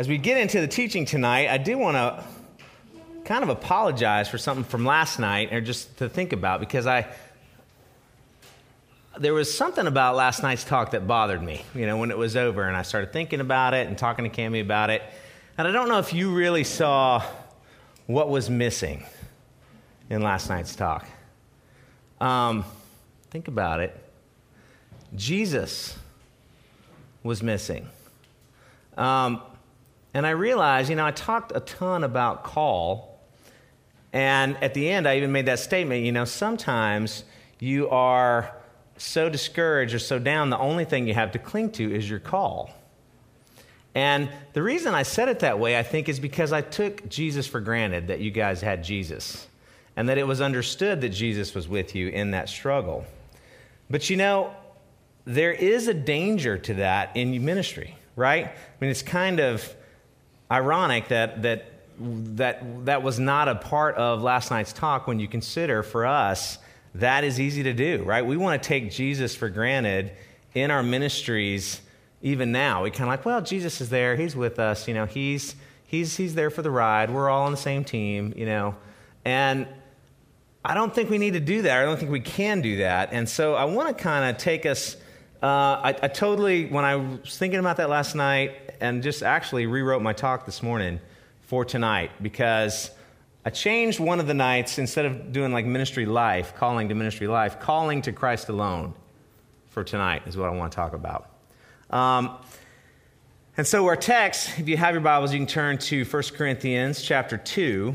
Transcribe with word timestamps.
as 0.00 0.08
we 0.08 0.16
get 0.16 0.38
into 0.38 0.62
the 0.62 0.66
teaching 0.66 1.04
tonight, 1.04 1.50
I 1.50 1.58
do 1.58 1.76
want 1.76 1.94
to 1.94 2.24
kind 3.26 3.42
of 3.42 3.50
apologize 3.50 4.30
for 4.30 4.38
something 4.38 4.64
from 4.64 4.86
last 4.86 5.18
night, 5.18 5.52
or 5.52 5.60
just 5.60 5.98
to 5.98 6.08
think 6.08 6.32
about, 6.32 6.58
because 6.58 6.86
I 6.86 7.06
there 9.18 9.34
was 9.34 9.54
something 9.54 9.86
about 9.86 10.16
last 10.16 10.42
night's 10.42 10.64
talk 10.64 10.92
that 10.92 11.06
bothered 11.06 11.42
me. 11.42 11.62
You 11.74 11.84
know, 11.84 11.98
when 11.98 12.10
it 12.10 12.16
was 12.16 12.34
over, 12.34 12.66
and 12.66 12.78
I 12.78 12.80
started 12.80 13.12
thinking 13.12 13.40
about 13.40 13.74
it 13.74 13.88
and 13.88 13.98
talking 13.98 14.24
to 14.24 14.34
Cami 14.34 14.62
about 14.62 14.88
it, 14.88 15.02
and 15.58 15.68
I 15.68 15.70
don't 15.70 15.90
know 15.90 15.98
if 15.98 16.14
you 16.14 16.32
really 16.32 16.64
saw 16.64 17.22
what 18.06 18.30
was 18.30 18.48
missing 18.48 19.04
in 20.08 20.22
last 20.22 20.48
night's 20.48 20.74
talk. 20.74 21.04
Um, 22.22 22.64
think 23.30 23.48
about 23.48 23.80
it. 23.80 23.94
Jesus 25.14 25.94
was 27.22 27.42
missing. 27.42 27.86
Um, 28.96 29.42
and 30.14 30.26
I 30.26 30.30
realized, 30.30 30.90
you 30.90 30.96
know, 30.96 31.06
I 31.06 31.12
talked 31.12 31.52
a 31.54 31.60
ton 31.60 32.04
about 32.04 32.44
call. 32.44 33.20
And 34.12 34.56
at 34.62 34.74
the 34.74 34.88
end, 34.88 35.06
I 35.06 35.18
even 35.18 35.30
made 35.30 35.46
that 35.46 35.60
statement, 35.60 36.04
you 36.04 36.12
know, 36.12 36.24
sometimes 36.24 37.24
you 37.60 37.88
are 37.90 38.54
so 38.96 39.28
discouraged 39.28 39.94
or 39.94 39.98
so 39.98 40.18
down, 40.18 40.50
the 40.50 40.58
only 40.58 40.84
thing 40.84 41.06
you 41.06 41.14
have 41.14 41.32
to 41.32 41.38
cling 41.38 41.70
to 41.72 41.94
is 41.94 42.08
your 42.08 42.18
call. 42.18 42.70
And 43.94 44.30
the 44.52 44.62
reason 44.62 44.94
I 44.94 45.02
said 45.02 45.28
it 45.28 45.40
that 45.40 45.58
way, 45.58 45.78
I 45.78 45.82
think, 45.82 46.08
is 46.08 46.20
because 46.20 46.52
I 46.52 46.60
took 46.60 47.08
Jesus 47.08 47.46
for 47.46 47.60
granted 47.60 48.08
that 48.08 48.20
you 48.20 48.30
guys 48.30 48.60
had 48.60 48.84
Jesus 48.84 49.48
and 49.96 50.08
that 50.08 50.18
it 50.18 50.26
was 50.26 50.40
understood 50.40 51.00
that 51.00 51.08
Jesus 51.10 51.54
was 51.54 51.66
with 51.66 51.94
you 51.94 52.08
in 52.08 52.32
that 52.32 52.48
struggle. 52.48 53.04
But 53.88 54.08
you 54.08 54.16
know, 54.16 54.54
there 55.24 55.52
is 55.52 55.88
a 55.88 55.94
danger 55.94 56.56
to 56.58 56.74
that 56.74 57.16
in 57.16 57.44
ministry, 57.44 57.96
right? 58.16 58.46
I 58.46 58.52
mean, 58.80 58.90
it's 58.90 59.02
kind 59.02 59.40
of 59.40 59.74
ironic 60.50 61.08
that, 61.08 61.42
that, 61.42 61.72
that, 61.98 62.86
that 62.86 63.02
was 63.02 63.18
not 63.18 63.48
a 63.48 63.54
part 63.54 63.96
of 63.96 64.22
last 64.22 64.50
night's 64.50 64.72
talk 64.72 65.06
when 65.06 65.20
you 65.20 65.28
consider 65.28 65.82
for 65.82 66.06
us 66.06 66.58
that 66.94 67.24
is 67.24 67.38
easy 67.38 67.62
to 67.62 67.72
do, 67.72 68.02
right? 68.02 68.24
We 68.24 68.36
want 68.36 68.60
to 68.60 68.68
take 68.68 68.90
Jesus 68.90 69.34
for 69.34 69.48
granted 69.48 70.12
in 70.54 70.70
our 70.70 70.82
ministries 70.82 71.80
even 72.22 72.52
now. 72.52 72.82
We 72.82 72.90
kind 72.90 73.02
of 73.02 73.08
like, 73.08 73.24
well, 73.24 73.40
Jesus 73.40 73.80
is 73.80 73.90
there. 73.90 74.16
He's 74.16 74.34
with 74.34 74.58
us. 74.58 74.88
You 74.88 74.94
know, 74.94 75.06
he's, 75.06 75.54
he's, 75.86 76.16
he's 76.16 76.34
there 76.34 76.50
for 76.50 76.62
the 76.62 76.70
ride. 76.70 77.10
We're 77.10 77.30
all 77.30 77.46
on 77.46 77.52
the 77.52 77.58
same 77.58 77.84
team, 77.84 78.32
you 78.36 78.44
know. 78.44 78.74
And 79.24 79.68
I 80.64 80.74
don't 80.74 80.94
think 80.94 81.10
we 81.10 81.18
need 81.18 81.34
to 81.34 81.40
do 81.40 81.62
that. 81.62 81.80
I 81.80 81.84
don't 81.84 81.98
think 81.98 82.10
we 82.10 82.20
can 82.20 82.60
do 82.60 82.78
that. 82.78 83.10
And 83.12 83.28
so 83.28 83.54
I 83.54 83.64
want 83.64 83.96
to 83.96 84.02
kind 84.02 84.28
of 84.28 84.42
take 84.42 84.66
us. 84.66 84.96
Uh, 85.42 85.46
I, 85.46 85.96
I, 86.02 86.08
totally, 86.08 86.66
when 86.66 86.84
I 86.84 86.96
was 86.96 87.38
thinking 87.38 87.60
about 87.60 87.78
that 87.78 87.88
last 87.88 88.14
night 88.14 88.69
and 88.80 89.02
just 89.02 89.22
actually 89.22 89.66
rewrote 89.66 90.02
my 90.02 90.12
talk 90.12 90.46
this 90.46 90.62
morning 90.62 91.00
for 91.42 91.64
tonight 91.64 92.10
because 92.22 92.90
I 93.44 93.50
changed 93.50 94.00
one 94.00 94.20
of 94.20 94.26
the 94.26 94.34
nights 94.34 94.78
instead 94.78 95.06
of 95.06 95.32
doing 95.32 95.52
like 95.52 95.66
ministry 95.66 96.06
life, 96.06 96.54
calling 96.56 96.88
to 96.88 96.94
ministry 96.94 97.26
life, 97.26 97.60
calling 97.60 98.02
to 98.02 98.12
Christ 98.12 98.48
alone 98.48 98.94
for 99.68 99.84
tonight 99.84 100.22
is 100.26 100.36
what 100.36 100.48
I 100.48 100.52
want 100.52 100.72
to 100.72 100.76
talk 100.76 100.92
about. 100.92 101.30
Um, 101.90 102.36
and 103.56 103.66
so 103.66 103.86
our 103.86 103.96
text, 103.96 104.58
if 104.58 104.68
you 104.68 104.76
have 104.76 104.94
your 104.94 105.00
Bibles, 105.00 105.32
you 105.32 105.38
can 105.38 105.46
turn 105.46 105.78
to 105.78 106.04
1 106.04 106.22
Corinthians 106.34 107.02
chapter 107.02 107.36
2. 107.36 107.94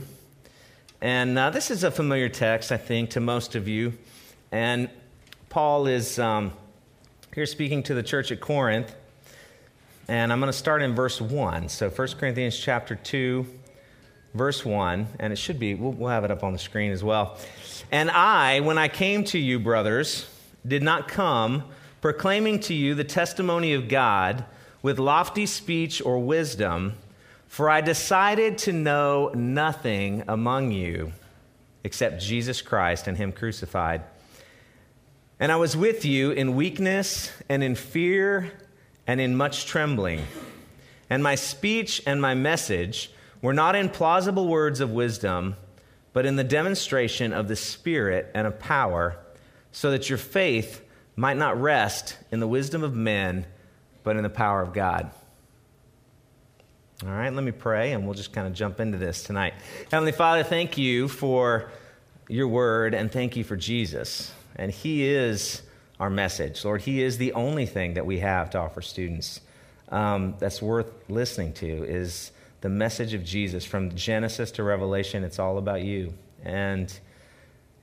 And 1.02 1.38
uh, 1.38 1.50
this 1.50 1.72
is 1.72 1.84
a 1.84 1.92
familiar 1.92 2.30
text, 2.30 2.72
I 2.72 2.78
think, 2.78 3.12
to 3.12 3.20
most 3.20 3.56
of 3.56 3.68
you. 3.68 3.94
And 4.52 4.90
Paul 5.50 5.88
is 5.88 6.18
um, 6.20 6.52
here 7.34 7.46
speaking 7.46 7.84
to 7.84 7.94
the 7.94 8.04
church 8.04 8.32
at 8.32 8.40
Corinth. 8.40 8.96
And 10.08 10.32
I'm 10.32 10.40
going 10.40 10.52
to 10.52 10.58
start 10.58 10.82
in 10.82 10.96
verse 10.96 11.20
1. 11.20 11.70
So 11.70 11.90
1 11.90 12.08
Corinthians 12.20 12.58
chapter 12.58 12.96
2, 12.96 13.46
verse 14.34 14.64
1. 14.64 15.08
And 15.20 15.34
it 15.34 15.38
should 15.38 15.60
be, 15.60 15.74
we'll, 15.74 15.92
we'll 15.94 16.10
have 16.10 16.24
it 16.24 16.32
up 16.32 16.44
on 16.44 16.54
the 16.54 16.60
screen 16.60 16.92
as 16.92 17.04
well. 17.04 17.38
And 17.92 18.12
I, 18.12 18.60
when 18.60 18.78
I 18.78 18.88
came 18.88 19.24
to 19.26 19.40
you, 19.40 19.60
brothers, 19.60 20.30
did 20.66 20.84
not 20.84 21.08
come 21.08 21.64
proclaiming 22.02 22.60
to 22.62 22.74
you 22.74 22.94
the 22.96 23.04
testimony 23.04 23.74
of 23.74 23.88
God 23.88 24.46
with 24.82 25.00
lofty 25.00 25.46
speech 25.46 26.02
or 26.06 26.20
wisdom 26.20 26.94
for 27.56 27.70
I 27.70 27.80
decided 27.80 28.58
to 28.60 28.74
know 28.74 29.32
nothing 29.34 30.24
among 30.28 30.74
you 30.74 31.14
except 31.86 32.22
Jesus 32.22 32.62
Christ 32.62 33.08
and 33.08 33.16
Him 33.16 33.32
crucified. 33.32 34.02
And 35.40 35.54
I 35.54 35.56
was 35.56 35.78
with 35.78 36.04
you 36.04 36.32
in 36.32 36.58
weakness 36.58 37.32
and 37.48 37.64
in 37.64 37.76
fear 37.76 38.52
and 39.08 39.22
in 39.22 39.36
much 39.36 39.66
trembling. 39.66 40.22
And 41.10 41.22
my 41.22 41.36
speech 41.36 42.02
and 42.06 42.22
my 42.22 42.34
message 42.34 43.12
were 43.42 43.54
not 43.54 43.76
in 43.76 43.90
plausible 43.90 44.48
words 44.48 44.80
of 44.80 44.92
wisdom, 44.92 45.56
but 46.14 46.26
in 46.26 46.36
the 46.36 46.44
demonstration 46.44 47.34
of 47.34 47.48
the 47.48 47.56
Spirit 47.56 48.32
and 48.34 48.48
of 48.48 48.60
power, 48.60 49.18
so 49.72 49.92
that 49.92 50.10
your 50.10 50.18
faith 50.18 50.82
might 51.16 51.38
not 51.38 51.60
rest 51.60 52.18
in 52.32 52.40
the 52.40 52.48
wisdom 52.48 52.84
of 52.84 52.96
men, 52.96 53.46
but 54.04 54.18
in 54.18 54.24
the 54.24 54.30
power 54.30 54.62
of 54.62 54.74
God. 54.74 55.12
All 57.04 57.12
right, 57.12 57.32
let 57.34 57.44
me 57.44 57.52
pray 57.52 57.92
and 57.92 58.06
we'll 58.06 58.14
just 58.14 58.32
kind 58.32 58.48
of 58.48 58.54
jump 58.54 58.80
into 58.80 58.98
this 58.98 59.24
tonight. 59.24 59.54
Heavenly 59.92 60.14
Father, 60.14 60.44
thank 60.44 60.78
you 60.78 61.10
for 61.10 61.70
your 62.30 62.48
word 62.48 62.94
and 62.94 63.12
thank 63.12 63.36
you 63.36 63.44
for 63.44 63.58
Jesus. 63.58 64.32
And 64.56 64.72
he 64.72 65.06
is 65.06 65.62
our 66.00 66.10
message. 66.10 66.64
Lord, 66.66 66.82
he 66.82 67.02
is 67.02 67.18
the 67.18 67.34
only 67.34 67.66
thing 67.66 67.94
that 67.94 68.06
we 68.06 68.20
have 68.20 68.50
to 68.52 68.60
offer 68.60 68.82
students 68.82 69.42
um, 69.90 70.36
that's 70.40 70.62
worth 70.62 70.92
listening 71.10 71.54
to 71.54 71.68
is 71.68 72.32
the 72.62 72.70
message 72.70 73.14
of 73.14 73.24
Jesus 73.24 73.64
from 73.64 73.96
Genesis 73.96 74.52
to 74.52 74.64
Revelation. 74.64 75.24
It's 75.24 75.40
all 75.40 75.58
about 75.58 75.84
you. 75.84 76.14
And 76.44 76.92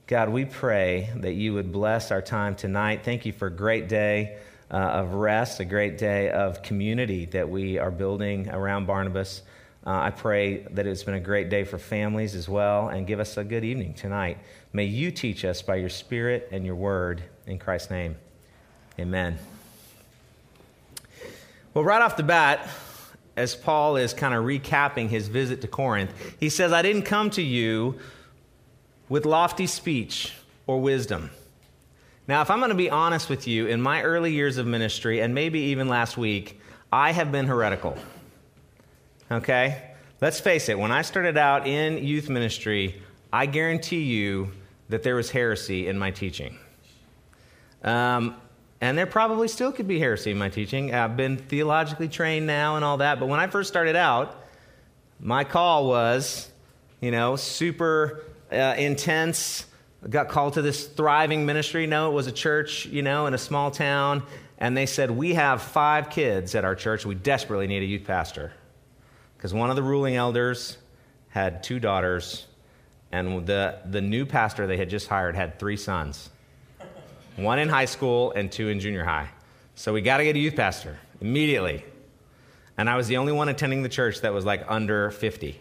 God, 0.07 0.29
we 0.29 0.45
pray 0.45 1.09
that 1.15 1.33
you 1.33 1.53
would 1.53 1.71
bless 1.71 2.11
our 2.11 2.21
time 2.21 2.55
tonight. 2.55 3.01
Thank 3.03 3.25
you 3.25 3.31
for 3.31 3.47
a 3.47 3.51
great 3.51 3.87
day 3.87 4.37
uh, 4.69 4.75
of 4.75 5.13
rest, 5.13 5.59
a 5.59 5.65
great 5.65 5.97
day 5.97 6.29
of 6.29 6.61
community 6.61 7.25
that 7.27 7.47
we 7.47 7.77
are 7.77 7.91
building 7.91 8.49
around 8.49 8.85
Barnabas. 8.85 9.41
Uh, 9.85 9.91
I 9.91 10.09
pray 10.11 10.59
that 10.71 10.87
it's 10.87 11.03
been 11.03 11.13
a 11.13 11.19
great 11.19 11.49
day 11.49 11.63
for 11.63 11.77
families 11.77 12.35
as 12.35 12.47
well, 12.47 12.89
and 12.89 13.05
give 13.05 13.19
us 13.19 13.37
a 13.37 13.43
good 13.43 13.63
evening 13.63 13.93
tonight. 13.93 14.37
May 14.71 14.85
you 14.85 15.11
teach 15.11 15.45
us 15.45 15.61
by 15.61 15.75
your 15.75 15.89
Spirit 15.89 16.49
and 16.51 16.65
your 16.65 16.75
word. 16.75 17.23
In 17.45 17.59
Christ's 17.59 17.91
name, 17.91 18.15
amen. 18.97 19.37
Well, 21.73 21.83
right 21.83 22.01
off 22.01 22.15
the 22.15 22.23
bat, 22.23 22.69
as 23.35 23.55
Paul 23.55 23.97
is 23.97 24.13
kind 24.13 24.33
of 24.33 24.45
recapping 24.45 25.09
his 25.09 25.27
visit 25.27 25.61
to 25.61 25.67
Corinth, 25.67 26.11
he 26.39 26.49
says, 26.49 26.71
I 26.71 26.81
didn't 26.81 27.03
come 27.03 27.29
to 27.31 27.41
you 27.41 27.99
with 29.09 29.25
lofty 29.25 29.67
speech 29.67 30.33
or 30.67 30.79
wisdom. 30.79 31.31
Now, 32.27 32.41
if 32.41 32.49
I'm 32.49 32.59
going 32.59 32.69
to 32.69 32.75
be 32.75 32.89
honest 32.89 33.29
with 33.29 33.47
you, 33.47 33.67
in 33.67 33.81
my 33.81 34.03
early 34.03 34.31
years 34.31 34.57
of 34.57 34.65
ministry, 34.65 35.19
and 35.19 35.35
maybe 35.35 35.59
even 35.59 35.89
last 35.89 36.17
week, 36.17 36.61
I 36.91 37.11
have 37.11 37.31
been 37.31 37.47
heretical. 37.47 37.97
Okay? 39.29 39.81
Let's 40.21 40.39
face 40.39 40.69
it, 40.69 40.79
when 40.79 40.91
I 40.91 41.01
started 41.01 41.37
out 41.37 41.67
in 41.67 41.97
youth 41.97 42.29
ministry, 42.29 43.01
I 43.33 43.47
guarantee 43.47 44.03
you 44.03 44.51
that 44.87 45.03
there 45.03 45.15
was 45.15 45.31
heresy 45.31 45.87
in 45.87 45.97
my 45.97 46.11
teaching. 46.11 46.57
Um, 47.83 48.35
and 48.81 48.97
there 48.97 49.05
probably 49.05 49.47
still 49.47 49.71
could 49.71 49.87
be 49.87 49.99
heresy 49.99 50.31
in 50.31 50.37
my 50.37 50.49
teaching. 50.49 50.93
I've 50.93 51.15
been 51.15 51.37
theologically 51.37 52.09
trained 52.09 52.47
now 52.47 52.75
and 52.75 52.83
all 52.83 52.97
that, 52.97 53.19
but 53.19 53.27
when 53.27 53.39
I 53.39 53.47
first 53.47 53.69
started 53.69 53.95
out, 53.95 54.35
my 55.19 55.43
call 55.43 55.87
was, 55.87 56.49
you 56.99 57.11
know, 57.11 57.35
super 57.35 58.23
uh, 58.51 58.75
intense 58.77 59.65
got 60.09 60.27
called 60.27 60.53
to 60.53 60.61
this 60.61 60.85
thriving 60.85 61.45
ministry. 61.45 61.87
No, 61.87 62.09
it 62.09 62.13
was 62.13 62.27
a 62.27 62.31
church, 62.31 62.85
you 62.85 63.01
know, 63.01 63.25
in 63.25 63.33
a 63.33 63.37
small 63.37 63.71
town. 63.71 64.23
And 64.57 64.75
they 64.75 64.85
said, 64.85 65.11
We 65.11 65.33
have 65.33 65.61
five 65.61 66.09
kids 66.09 66.55
at 66.55 66.65
our 66.65 66.75
church. 66.75 67.05
We 67.05 67.15
desperately 67.15 67.67
need 67.67 67.83
a 67.83 67.85
youth 67.85 68.05
pastor. 68.05 68.53
Because 69.37 69.53
one 69.53 69.69
of 69.69 69.75
the 69.75 69.83
ruling 69.83 70.15
elders 70.15 70.77
had 71.29 71.63
two 71.63 71.79
daughters, 71.79 72.47
and 73.11 73.45
the, 73.45 73.79
the 73.85 74.01
new 74.01 74.25
pastor 74.25 74.67
they 74.67 74.77
had 74.77 74.89
just 74.89 75.07
hired 75.07 75.35
had 75.35 75.59
three 75.59 75.77
sons 75.77 76.29
one 77.35 77.59
in 77.59 77.69
high 77.69 77.85
school 77.85 78.31
and 78.31 78.51
two 78.51 78.69
in 78.69 78.79
junior 78.79 79.03
high. 79.03 79.29
So 79.75 79.93
we 79.93 80.01
got 80.01 80.17
to 80.17 80.23
get 80.23 80.35
a 80.35 80.39
youth 80.39 80.55
pastor 80.55 80.97
immediately. 81.19 81.83
And 82.77 82.89
I 82.89 82.97
was 82.97 83.07
the 83.07 83.17
only 83.17 83.31
one 83.31 83.49
attending 83.49 83.83
the 83.83 83.89
church 83.89 84.21
that 84.21 84.33
was 84.33 84.45
like 84.45 84.63
under 84.67 85.11
50. 85.11 85.59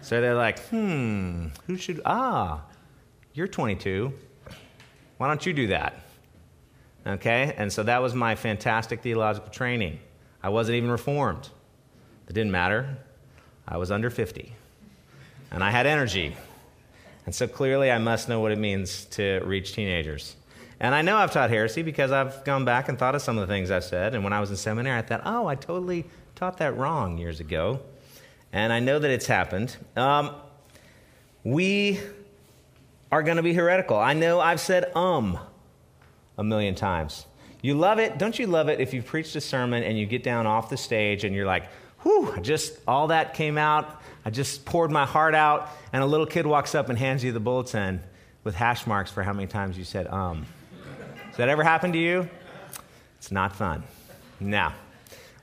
So 0.00 0.20
they're 0.20 0.34
like, 0.34 0.58
hmm, 0.68 1.48
who 1.66 1.76
should, 1.76 2.00
ah, 2.04 2.62
you're 3.34 3.48
22. 3.48 4.12
Why 5.18 5.28
don't 5.28 5.44
you 5.44 5.52
do 5.52 5.66
that? 5.68 6.02
Okay? 7.06 7.54
And 7.56 7.72
so 7.72 7.82
that 7.82 8.00
was 8.00 8.14
my 8.14 8.34
fantastic 8.34 9.02
theological 9.02 9.50
training. 9.50 9.98
I 10.42 10.50
wasn't 10.50 10.76
even 10.76 10.90
reformed. 10.90 11.48
It 12.28 12.32
didn't 12.32 12.52
matter. 12.52 12.96
I 13.66 13.76
was 13.76 13.90
under 13.90 14.10
50. 14.10 14.54
And 15.50 15.64
I 15.64 15.70
had 15.70 15.86
energy. 15.86 16.36
And 17.26 17.34
so 17.34 17.46
clearly 17.46 17.90
I 17.90 17.98
must 17.98 18.28
know 18.28 18.40
what 18.40 18.52
it 18.52 18.58
means 18.58 19.04
to 19.06 19.40
reach 19.44 19.72
teenagers. 19.72 20.36
And 20.80 20.94
I 20.94 21.02
know 21.02 21.16
I've 21.16 21.32
taught 21.32 21.50
heresy 21.50 21.82
because 21.82 22.12
I've 22.12 22.44
gone 22.44 22.64
back 22.64 22.88
and 22.88 22.98
thought 22.98 23.14
of 23.14 23.22
some 23.22 23.36
of 23.36 23.46
the 23.46 23.52
things 23.52 23.70
I've 23.70 23.84
said. 23.84 24.14
And 24.14 24.22
when 24.22 24.32
I 24.32 24.40
was 24.40 24.50
in 24.50 24.56
seminary, 24.56 24.98
I 24.98 25.02
thought, 25.02 25.22
oh, 25.24 25.46
I 25.46 25.54
totally, 25.56 26.04
taught 26.38 26.58
that 26.58 26.76
wrong 26.76 27.18
years 27.18 27.40
ago, 27.40 27.80
and 28.52 28.72
I 28.72 28.78
know 28.78 29.00
that 29.00 29.10
it's 29.10 29.26
happened. 29.26 29.76
Um, 29.96 30.36
we 31.42 31.98
are 33.10 33.24
going 33.24 33.38
to 33.38 33.42
be 33.42 33.54
heretical. 33.54 33.96
I 33.96 34.12
know 34.12 34.38
I've 34.38 34.60
said 34.60 34.92
um 34.94 35.36
a 36.36 36.44
million 36.44 36.76
times. 36.76 37.26
You 37.60 37.74
love 37.74 37.98
it. 37.98 38.18
Don't 38.18 38.38
you 38.38 38.46
love 38.46 38.68
it 38.68 38.80
if 38.80 38.94
you've 38.94 39.04
preached 39.04 39.34
a 39.34 39.40
sermon 39.40 39.82
and 39.82 39.98
you 39.98 40.06
get 40.06 40.22
down 40.22 40.46
off 40.46 40.70
the 40.70 40.76
stage 40.76 41.24
and 41.24 41.34
you're 41.34 41.46
like, 41.46 41.64
whew, 42.02 42.32
just 42.40 42.78
all 42.86 43.08
that 43.08 43.34
came 43.34 43.58
out. 43.58 44.00
I 44.24 44.30
just 44.30 44.64
poured 44.64 44.92
my 44.92 45.06
heart 45.06 45.34
out, 45.34 45.70
and 45.92 46.04
a 46.04 46.06
little 46.06 46.26
kid 46.26 46.46
walks 46.46 46.76
up 46.76 46.88
and 46.88 46.96
hands 46.96 47.24
you 47.24 47.32
the 47.32 47.40
bulletin 47.40 48.00
with 48.44 48.54
hash 48.54 48.86
marks 48.86 49.10
for 49.10 49.24
how 49.24 49.32
many 49.32 49.48
times 49.48 49.76
you 49.76 49.82
said 49.82 50.06
um. 50.06 50.46
That 51.38 51.48
ever 51.48 51.62
happen 51.62 51.92
to 51.92 51.98
you? 51.98 52.28
It's 53.18 53.30
not 53.30 53.54
fun. 53.54 53.84
Now, 54.40 54.74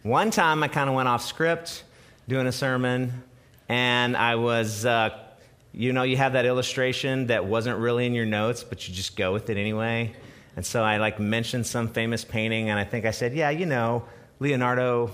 one 0.03 0.29
time 0.29 0.61
I 0.61 0.67
kind 0.67 0.89
of 0.89 0.95
went 0.95 1.07
off 1.07 1.23
script 1.23 1.85
doing 2.27 2.47
a 2.47 2.51
sermon, 2.51 3.23
and 3.69 4.17
I 4.17 4.35
was, 4.35 4.85
uh, 4.85 5.17
you 5.71 5.93
know, 5.93 6.03
you 6.03 6.17
have 6.17 6.33
that 6.33 6.45
illustration 6.45 7.27
that 7.27 7.45
wasn't 7.45 7.79
really 7.79 8.05
in 8.05 8.13
your 8.13 8.25
notes, 8.25 8.61
but 8.61 8.85
you 8.85 8.93
just 8.93 9.15
go 9.15 9.31
with 9.31 9.49
it 9.49 9.55
anyway. 9.55 10.13
And 10.57 10.65
so 10.65 10.83
I 10.83 10.97
like 10.97 11.17
mentioned 11.17 11.65
some 11.65 11.87
famous 11.87 12.25
painting, 12.25 12.69
and 12.69 12.77
I 12.77 12.83
think 12.83 13.05
I 13.05 13.11
said, 13.11 13.33
yeah, 13.33 13.49
you 13.51 13.65
know, 13.65 14.03
Leonardo. 14.41 15.11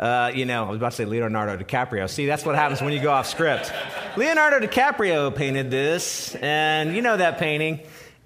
Uh, 0.00 0.32
you 0.34 0.46
know, 0.46 0.64
I 0.64 0.70
was 0.70 0.78
about 0.78 0.92
to 0.92 0.96
say 0.96 1.04
Leonardo 1.04 1.62
DiCaprio. 1.62 2.08
See, 2.08 2.24
that's 2.24 2.46
what 2.46 2.54
happens 2.54 2.80
when 2.80 2.94
you 2.94 3.02
go 3.02 3.10
off 3.10 3.26
script. 3.26 3.70
Leonardo 4.16 4.66
DiCaprio 4.66 5.36
painted 5.36 5.70
this, 5.70 6.34
and 6.36 6.96
you 6.96 7.02
know 7.02 7.18
that 7.18 7.36
painting. 7.36 7.80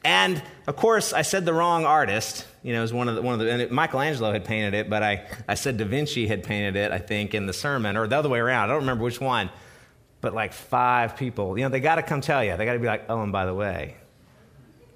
And 0.04 0.40
of 0.68 0.76
course, 0.76 1.14
I 1.14 1.22
said 1.22 1.46
the 1.46 1.54
wrong 1.54 1.86
artist. 1.86 2.44
You 2.62 2.74
know, 2.74 2.80
it 2.80 2.82
was 2.82 2.92
one 2.92 3.08
of 3.08 3.14
the, 3.14 3.22
one 3.22 3.32
of 3.32 3.40
the, 3.40 3.50
and 3.50 3.62
it, 3.62 3.72
Michelangelo 3.72 4.32
had 4.32 4.44
painted 4.44 4.74
it, 4.74 4.90
but 4.90 5.02
I, 5.02 5.26
I 5.48 5.54
said 5.54 5.78
Da 5.78 5.86
Vinci 5.86 6.26
had 6.26 6.44
painted 6.44 6.76
it, 6.76 6.92
I 6.92 6.98
think, 6.98 7.32
in 7.32 7.46
the 7.46 7.54
sermon, 7.54 7.96
or 7.96 8.06
the 8.06 8.18
other 8.18 8.28
way 8.28 8.38
around. 8.38 8.64
I 8.64 8.74
don't 8.74 8.82
remember 8.82 9.04
which 9.04 9.18
one. 9.18 9.48
But 10.20 10.34
like 10.34 10.52
five 10.52 11.16
people, 11.16 11.56
you 11.56 11.64
know, 11.64 11.70
they 11.70 11.80
got 11.80 11.94
to 11.94 12.02
come 12.02 12.20
tell 12.20 12.44
you. 12.44 12.54
They 12.58 12.66
got 12.66 12.74
to 12.74 12.78
be 12.78 12.86
like, 12.86 13.06
oh, 13.08 13.22
and 13.22 13.32
by 13.32 13.46
the 13.46 13.54
way, 13.54 13.96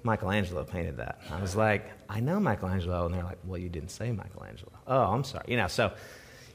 Michelangelo 0.03 0.63
painted 0.63 0.97
that. 0.97 1.21
I 1.31 1.41
was 1.41 1.55
like, 1.55 1.89
I 2.07 2.19
know 2.19 2.39
Michelangelo. 2.39 3.07
And 3.07 3.15
they're 3.15 3.23
like, 3.23 3.39
well, 3.43 3.57
you 3.57 3.69
didn't 3.69 3.89
say 3.89 4.11
Michelangelo. 4.11 4.73
Oh, 4.85 5.05
I'm 5.05 5.23
sorry. 5.23 5.45
You 5.47 5.57
know, 5.57 5.67
so 5.67 5.91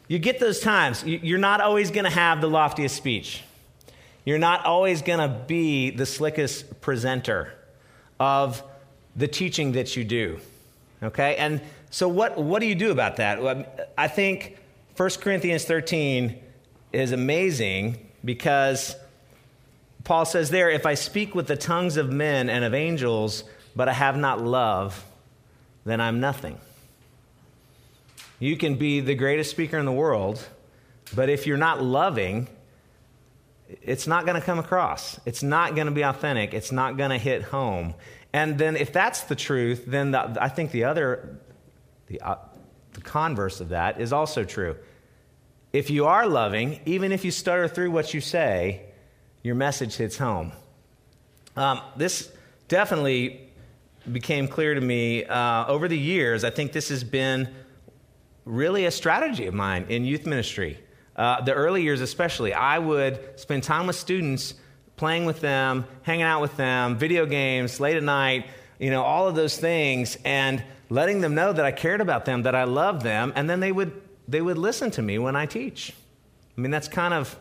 you 0.07 0.21
get 0.21 0.39
those 0.39 0.61
times. 0.61 1.03
You're 1.05 1.39
not 1.39 1.61
always 1.61 1.91
going 1.91 2.05
to 2.05 2.11
have 2.11 2.41
the 2.41 2.49
loftiest 2.49 2.95
speech. 2.95 3.43
You're 4.25 4.39
not 4.39 4.65
always 4.65 5.03
going 5.03 5.19
to 5.19 5.45
be 5.49 5.91
the 5.91 6.07
slickest 6.07 6.81
presenter 6.81 7.53
of 8.21 8.63
the 9.19 9.29
teaching 9.29 9.73
that 9.73 9.97
you 9.97 10.05
do. 10.05 10.41
Okay? 11.03 11.37
And 11.37 11.61
so, 11.91 12.09
what, 12.09 12.39
what 12.39 12.61
do 12.61 12.67
you 12.67 12.75
do 12.75 12.91
about 12.91 13.17
that? 13.17 13.91
I 13.99 14.09
think 14.09 14.57
1 14.97 15.11
Corinthians 15.21 15.65
13 15.65 16.39
is 16.93 17.13
amazing 17.13 17.99
because 18.25 18.97
Paul 20.05 20.25
says 20.25 20.51
there, 20.51 20.71
if 20.71 20.87
I 20.87 20.95
speak 20.95 21.35
with 21.35 21.49
the 21.49 21.57
tongues 21.57 21.97
of 21.97 22.11
men 22.11 22.49
and 22.49 22.65
of 22.65 22.73
angels, 22.73 23.45
but 23.77 23.89
I 23.89 23.93
have 23.93 24.17
not 24.17 24.41
love, 24.41 25.05
then 25.85 26.01
I'm 26.01 26.21
nothing. 26.21 26.59
You 28.39 28.57
can 28.57 28.77
be 28.77 29.01
the 29.01 29.15
greatest 29.15 29.51
speaker 29.51 29.79
in 29.79 29.85
the 29.85 29.93
world, 29.93 30.47
but 31.15 31.29
if 31.29 31.47
you're 31.47 31.57
not 31.57 31.83
loving, 31.83 32.49
it's 33.83 34.07
not 34.07 34.25
going 34.25 34.41
to 34.41 34.45
come 34.45 34.59
across. 34.59 35.19
It's 35.27 35.43
not 35.43 35.75
going 35.75 35.87
to 35.87 35.93
be 35.93 36.03
authentic. 36.03 36.55
It's 36.55 36.73
not 36.73 36.97
going 36.97 37.11
to 37.11 37.19
hit 37.19 37.43
home. 37.43 37.95
And 38.33 38.59
then, 38.59 38.77
if 38.77 38.93
that's 38.93 39.23
the 39.23 39.35
truth, 39.35 39.85
then 39.87 40.11
the, 40.11 40.37
I 40.41 40.49
think 40.49 40.71
the 40.71 40.85
other, 40.85 41.39
the, 42.07 42.21
uh, 42.21 42.37
the 42.93 43.01
converse 43.01 43.61
of 43.61 43.71
that 43.71 44.01
is 44.01 44.13
also 44.13 44.45
true. 44.45 44.77
If 45.73 45.91
you 45.91 46.07
are 46.07 46.27
loving, 46.27 46.81
even 46.85 47.13
if 47.13 47.25
you 47.25 47.31
stutter 47.31 47.69
through 47.69 47.91
what 47.91 48.13
you 48.13 48.21
say, 48.21 48.83
your 49.43 49.55
message 49.55 49.97
hits 49.97 50.19
home. 50.19 50.53
Um, 51.57 51.81
this 51.97 52.31
definitely 52.69 53.51
became 54.11 54.49
clear 54.49 54.75
to 54.75 54.81
me 54.81 55.25
uh, 55.25 55.67
over 55.67 55.89
the 55.89 55.99
years. 55.99 56.45
I 56.45 56.51
think 56.51 56.73
this 56.73 56.89
has 56.89 57.05
been 57.05 57.49
really 58.45 58.87
a 58.87 58.91
strategy 58.91 59.47
of 59.47 59.55
mine 59.55 59.87
in 59.89 60.05
youth 60.05 60.27
ministry. 60.27 60.79
Uh, 61.17 61.41
the 61.41 61.53
early 61.53 61.83
years, 61.83 62.01
especially, 62.01 62.55
I 62.55 62.79
would 62.79 63.39
spend 63.39 63.63
time 63.63 63.87
with 63.87 63.97
students 63.97 64.55
playing 64.99 65.25
with 65.25 65.41
them, 65.41 65.87
hanging 66.03 66.23
out 66.23 66.41
with 66.41 66.57
them, 66.57 66.97
video 66.97 67.25
games, 67.25 67.81
late 67.81 67.97
at 67.97 68.03
night, 68.03 68.47
you 68.79 68.91
know, 68.91 69.03
all 69.03 69.29
of 69.29 69.35
those 69.35 69.57
things, 69.57 70.19
and 70.25 70.63
letting 70.91 71.21
them 71.21 71.35
know 71.35 71.53
that 71.53 71.65
I 71.65 71.73
cared 71.73 72.01
about 72.01 72.25
them, 72.25 72.43
that 72.43 72.55
I 72.55 72.65
loved 72.65 73.03
them, 73.03 73.33
and 73.35 73.49
then 73.49 73.61
they 73.61 73.73
would, 73.73 74.01
they 74.27 74.43
would 74.43 74.59
listen 74.59 74.91
to 74.93 75.03
me 75.03 75.19
when 75.19 75.37
I 75.37 75.47
teach. 75.47 75.95
I 76.57 76.61
mean, 76.61 76.71
that's 76.71 76.89
kind 76.89 77.15
of 77.15 77.37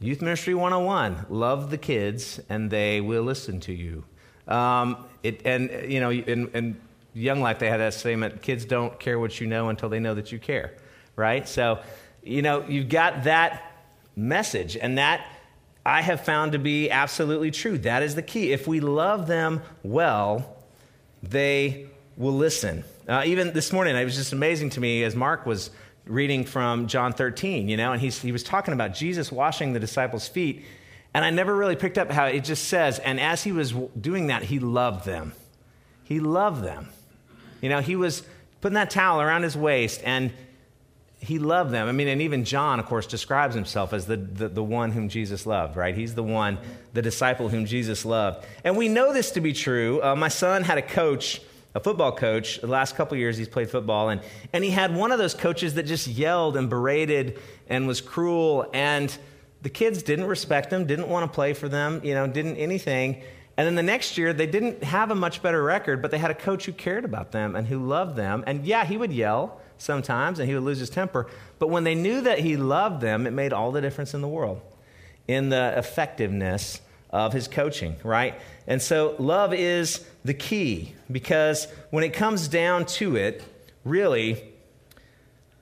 Youth 0.00 0.22
Ministry 0.22 0.54
101 0.54 1.26
love 1.28 1.70
the 1.70 1.78
kids, 1.78 2.40
and 2.48 2.70
they 2.70 3.00
will 3.00 3.22
listen 3.22 3.60
to 3.60 3.72
you. 3.72 4.04
Um, 4.46 5.04
it, 5.22 5.42
and, 5.44 5.90
you 5.90 6.00
know, 6.00 6.10
in, 6.10 6.48
in 6.48 6.80
Young 7.14 7.40
Life, 7.40 7.58
they 7.58 7.68
had 7.68 7.80
that 7.80 7.94
statement 7.94 8.40
kids 8.40 8.64
don't 8.64 8.98
care 8.98 9.18
what 9.18 9.40
you 9.40 9.46
know 9.46 9.68
until 9.68 9.88
they 9.88 9.98
know 9.98 10.14
that 10.14 10.30
you 10.32 10.38
care, 10.38 10.74
right? 11.16 11.48
So, 11.48 11.80
you 12.22 12.42
know, 12.42 12.64
you've 12.66 12.88
got 12.88 13.24
that 13.24 13.84
message, 14.14 14.76
and 14.76 14.98
that 14.98 15.26
I 15.88 16.02
have 16.02 16.20
found 16.20 16.52
to 16.52 16.58
be 16.58 16.90
absolutely 16.90 17.50
true. 17.50 17.78
That 17.78 18.02
is 18.02 18.14
the 18.14 18.20
key. 18.20 18.52
If 18.52 18.68
we 18.68 18.80
love 18.80 19.26
them 19.26 19.62
well, 19.82 20.54
they 21.22 21.86
will 22.14 22.34
listen. 22.34 22.84
Uh, 23.08 23.22
even 23.24 23.54
this 23.54 23.72
morning, 23.72 23.96
it 23.96 24.04
was 24.04 24.14
just 24.14 24.34
amazing 24.34 24.68
to 24.70 24.80
me 24.80 25.02
as 25.02 25.16
Mark 25.16 25.46
was 25.46 25.70
reading 26.04 26.44
from 26.44 26.88
John 26.88 27.14
13, 27.14 27.70
you 27.70 27.78
know, 27.78 27.92
and 27.92 28.02
he's, 28.02 28.20
he 28.20 28.32
was 28.32 28.42
talking 28.42 28.74
about 28.74 28.92
Jesus 28.92 29.32
washing 29.32 29.72
the 29.72 29.80
disciples' 29.80 30.28
feet. 30.28 30.62
And 31.14 31.24
I 31.24 31.30
never 31.30 31.56
really 31.56 31.74
picked 31.74 31.96
up 31.96 32.10
how 32.10 32.26
it 32.26 32.44
just 32.44 32.68
says, 32.68 32.98
and 32.98 33.18
as 33.18 33.42
he 33.42 33.52
was 33.52 33.72
doing 33.98 34.26
that, 34.26 34.42
he 34.42 34.58
loved 34.58 35.06
them. 35.06 35.32
He 36.04 36.20
loved 36.20 36.62
them. 36.62 36.90
You 37.62 37.70
know, 37.70 37.80
he 37.80 37.96
was 37.96 38.24
putting 38.60 38.74
that 38.74 38.90
towel 38.90 39.22
around 39.22 39.42
his 39.42 39.56
waist 39.56 40.02
and 40.04 40.34
he 41.20 41.38
loved 41.38 41.72
them. 41.72 41.88
I 41.88 41.92
mean, 41.92 42.08
and 42.08 42.22
even 42.22 42.44
John, 42.44 42.78
of 42.78 42.86
course, 42.86 43.06
describes 43.06 43.54
himself 43.54 43.92
as 43.92 44.06
the, 44.06 44.16
the, 44.16 44.48
the, 44.48 44.62
one 44.62 44.92
whom 44.92 45.08
Jesus 45.08 45.46
loved, 45.46 45.76
right? 45.76 45.94
He's 45.94 46.14
the 46.14 46.22
one, 46.22 46.58
the 46.92 47.02
disciple 47.02 47.48
whom 47.48 47.66
Jesus 47.66 48.04
loved. 48.04 48.46
And 48.62 48.76
we 48.76 48.88
know 48.88 49.12
this 49.12 49.32
to 49.32 49.40
be 49.40 49.52
true. 49.52 50.02
Uh, 50.02 50.14
my 50.14 50.28
son 50.28 50.62
had 50.62 50.78
a 50.78 50.82
coach, 50.82 51.42
a 51.74 51.80
football 51.80 52.12
coach, 52.12 52.60
the 52.60 52.68
last 52.68 52.94
couple 52.94 53.16
years 53.16 53.36
he's 53.36 53.48
played 53.48 53.68
football, 53.68 54.10
and, 54.10 54.20
and 54.52 54.62
he 54.62 54.70
had 54.70 54.94
one 54.94 55.10
of 55.10 55.18
those 55.18 55.34
coaches 55.34 55.74
that 55.74 55.84
just 55.84 56.06
yelled 56.06 56.56
and 56.56 56.70
berated 56.70 57.38
and 57.68 57.88
was 57.88 58.00
cruel. 58.00 58.70
And 58.72 59.16
the 59.62 59.70
kids 59.70 60.04
didn't 60.04 60.26
respect 60.26 60.72
him, 60.72 60.86
didn't 60.86 61.08
want 61.08 61.30
to 61.30 61.34
play 61.34 61.52
for 61.52 61.68
them, 61.68 62.00
you 62.04 62.14
know, 62.14 62.28
didn't 62.28 62.56
anything. 62.56 63.22
And 63.56 63.66
then 63.66 63.74
the 63.74 63.82
next 63.82 64.16
year, 64.16 64.32
they 64.32 64.46
didn't 64.46 64.84
have 64.84 65.10
a 65.10 65.16
much 65.16 65.42
better 65.42 65.60
record, 65.60 66.00
but 66.00 66.12
they 66.12 66.18
had 66.18 66.30
a 66.30 66.34
coach 66.34 66.64
who 66.66 66.72
cared 66.72 67.04
about 67.04 67.32
them 67.32 67.56
and 67.56 67.66
who 67.66 67.84
loved 67.84 68.14
them. 68.14 68.44
And 68.46 68.64
yeah, 68.64 68.84
he 68.84 68.96
would 68.96 69.12
yell 69.12 69.60
sometimes 69.78 70.38
and 70.38 70.48
he 70.48 70.54
would 70.54 70.64
lose 70.64 70.78
his 70.78 70.90
temper. 70.90 71.26
But 71.58 71.68
when 71.68 71.84
they 71.84 71.94
knew 71.94 72.20
that 72.22 72.40
he 72.40 72.56
loved 72.56 73.00
them, 73.00 73.26
it 73.26 73.32
made 73.32 73.52
all 73.52 73.72
the 73.72 73.80
difference 73.80 74.14
in 74.14 74.20
the 74.20 74.28
world 74.28 74.60
in 75.26 75.50
the 75.50 75.74
effectiveness 75.76 76.80
of 77.10 77.32
his 77.32 77.48
coaching, 77.48 77.96
right? 78.02 78.34
And 78.66 78.82
so 78.82 79.14
love 79.18 79.54
is 79.54 80.04
the 80.24 80.34
key 80.34 80.94
because 81.10 81.68
when 81.90 82.04
it 82.04 82.12
comes 82.12 82.48
down 82.48 82.86
to 82.86 83.16
it, 83.16 83.42
really, 83.84 84.42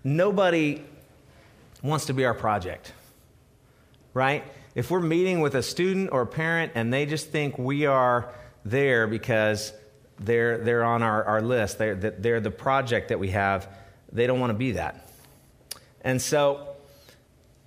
nobody 0.03 0.83
wants 1.83 2.07
to 2.07 2.15
be 2.15 2.25
our 2.25 2.35
project, 2.35 2.93
right? 4.15 4.45
If 4.75 4.91
we're 4.91 5.01
meeting 5.01 5.41
with 5.41 5.55
a 5.55 5.63
student 5.63 6.11
or 6.13 6.23
a 6.23 6.27
parent 6.27 6.73
and 6.75 6.93
they 6.93 7.07
just 7.07 7.31
think 7.31 7.59
we 7.59 7.87
are 7.87 8.33
there 8.65 9.07
because 9.07 9.73
they're, 10.19 10.59
they're 10.59 10.85
on 10.85 11.03
our, 11.03 11.25
our 11.25 11.43
list, 11.43 11.79
they're, 11.79 11.95
they're 11.95 12.41
the 12.41 12.51
project 12.51 13.09
that 13.09 13.19
we 13.19 13.31
have, 13.31 13.69
they 14.13 14.27
don't 14.27 14.41
want 14.41 14.51
to 14.51 14.59
be 14.59 14.73
that. 14.73 15.09
And 16.03 16.21
so, 16.21 16.69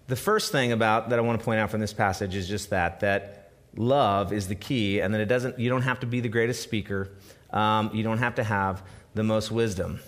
the 0.07 0.15
first 0.15 0.51
thing 0.51 0.71
about 0.71 1.09
that 1.09 1.19
I 1.19 1.21
want 1.21 1.39
to 1.39 1.45
point 1.45 1.59
out 1.59 1.69
from 1.69 1.81
this 1.81 1.93
passage 1.93 2.35
is 2.35 2.47
just 2.47 2.71
that 2.71 3.01
that 3.01 3.51
love 3.75 4.33
is 4.33 4.47
the 4.47 4.55
key, 4.55 4.99
and 4.99 5.13
that 5.13 5.21
it 5.21 5.27
doesn't. 5.27 5.59
You 5.59 5.69
don't 5.69 5.83
have 5.83 5.99
to 5.99 6.07
be 6.07 6.19
the 6.19 6.29
greatest 6.29 6.63
speaker. 6.63 7.11
Um, 7.51 7.91
you 7.93 8.03
don't 8.03 8.17
have 8.19 8.35
to 8.35 8.43
have 8.43 8.83
the 9.13 9.23
most 9.23 9.51
wisdom. 9.51 9.99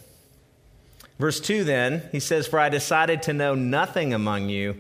Verse 1.20 1.40
2 1.40 1.64
then, 1.64 2.04
he 2.12 2.20
says, 2.20 2.48
For 2.48 2.58
I 2.58 2.70
decided 2.70 3.22
to 3.24 3.34
know 3.34 3.54
nothing 3.54 4.14
among 4.14 4.50
you 4.50 4.78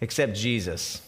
except 0.00 0.34
Jesus 0.34 1.00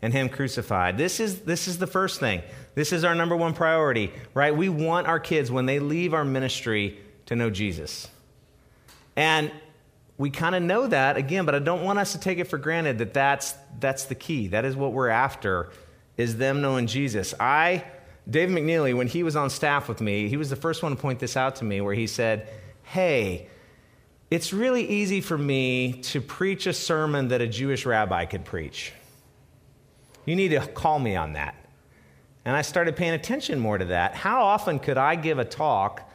and 0.00 0.12
Him 0.12 0.28
crucified. 0.28 0.96
This 0.96 1.20
is, 1.20 1.40
this 1.40 1.68
is 1.68 1.78
the 1.78 1.86
first 1.86 2.18
thing. 2.18 2.42
This 2.74 2.92
is 2.92 3.04
our 3.04 3.14
number 3.14 3.36
one 3.36 3.52
priority, 3.52 4.12
right? 4.34 4.56
We 4.56 4.68
want 4.68 5.06
our 5.06 5.20
kids, 5.20 5.50
when 5.50 5.66
they 5.66 5.80
leave 5.80 6.14
our 6.14 6.24
ministry, 6.24 6.98
to 7.26 7.36
know 7.36 7.50
Jesus. 7.50 8.08
And 9.16 9.50
we 10.18 10.30
kind 10.30 10.54
of 10.54 10.62
know 10.62 10.86
that 10.86 11.16
again, 11.16 11.44
but 11.44 11.54
I 11.54 11.58
don't 11.58 11.82
want 11.82 11.98
us 11.98 12.12
to 12.12 12.20
take 12.20 12.38
it 12.38 12.44
for 12.44 12.58
granted 12.58 12.98
that 12.98 13.12
that's, 13.12 13.54
that's 13.80 14.04
the 14.04 14.14
key. 14.14 14.48
That 14.48 14.64
is 14.64 14.76
what 14.76 14.92
we're 14.92 15.08
after, 15.08 15.70
is 16.16 16.36
them 16.36 16.60
knowing 16.60 16.86
Jesus. 16.86 17.34
I, 17.40 17.84
Dave 18.28 18.48
McNeely, 18.48 18.96
when 18.96 19.08
he 19.08 19.22
was 19.22 19.36
on 19.36 19.50
staff 19.50 19.88
with 19.88 20.00
me, 20.00 20.28
he 20.28 20.36
was 20.36 20.50
the 20.50 20.56
first 20.56 20.82
one 20.82 20.94
to 20.94 21.00
point 21.00 21.18
this 21.18 21.36
out 21.36 21.56
to 21.56 21.64
me, 21.64 21.80
where 21.80 21.94
he 21.94 22.06
said, 22.06 22.48
Hey, 22.82 23.48
it's 24.30 24.52
really 24.52 24.86
easy 24.88 25.20
for 25.20 25.36
me 25.36 26.00
to 26.02 26.20
preach 26.20 26.66
a 26.66 26.72
sermon 26.72 27.28
that 27.28 27.40
a 27.40 27.46
Jewish 27.46 27.86
rabbi 27.86 28.24
could 28.24 28.44
preach. 28.44 28.92
You 30.24 30.34
need 30.34 30.48
to 30.48 30.60
call 30.60 30.98
me 30.98 31.14
on 31.14 31.34
that. 31.34 31.54
And 32.44 32.56
I 32.56 32.62
started 32.62 32.96
paying 32.96 33.14
attention 33.14 33.58
more 33.58 33.78
to 33.78 33.86
that. 33.86 34.14
How 34.14 34.42
often 34.42 34.78
could 34.78 34.98
I 34.98 35.14
give 35.14 35.38
a 35.38 35.44
talk 35.44 36.08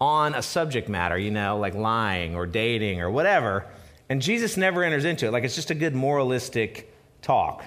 on 0.00 0.34
a 0.34 0.42
subject 0.42 0.88
matter, 0.88 1.18
you 1.18 1.30
know, 1.30 1.58
like 1.58 1.74
lying 1.74 2.34
or 2.34 2.46
dating 2.46 3.00
or 3.00 3.10
whatever, 3.10 3.66
and 4.08 4.22
Jesus 4.22 4.56
never 4.56 4.84
enters 4.84 5.04
into 5.04 5.26
it? 5.26 5.32
Like 5.32 5.44
it's 5.44 5.54
just 5.54 5.70
a 5.70 5.74
good 5.74 5.94
moralistic 5.94 6.92
talk, 7.22 7.64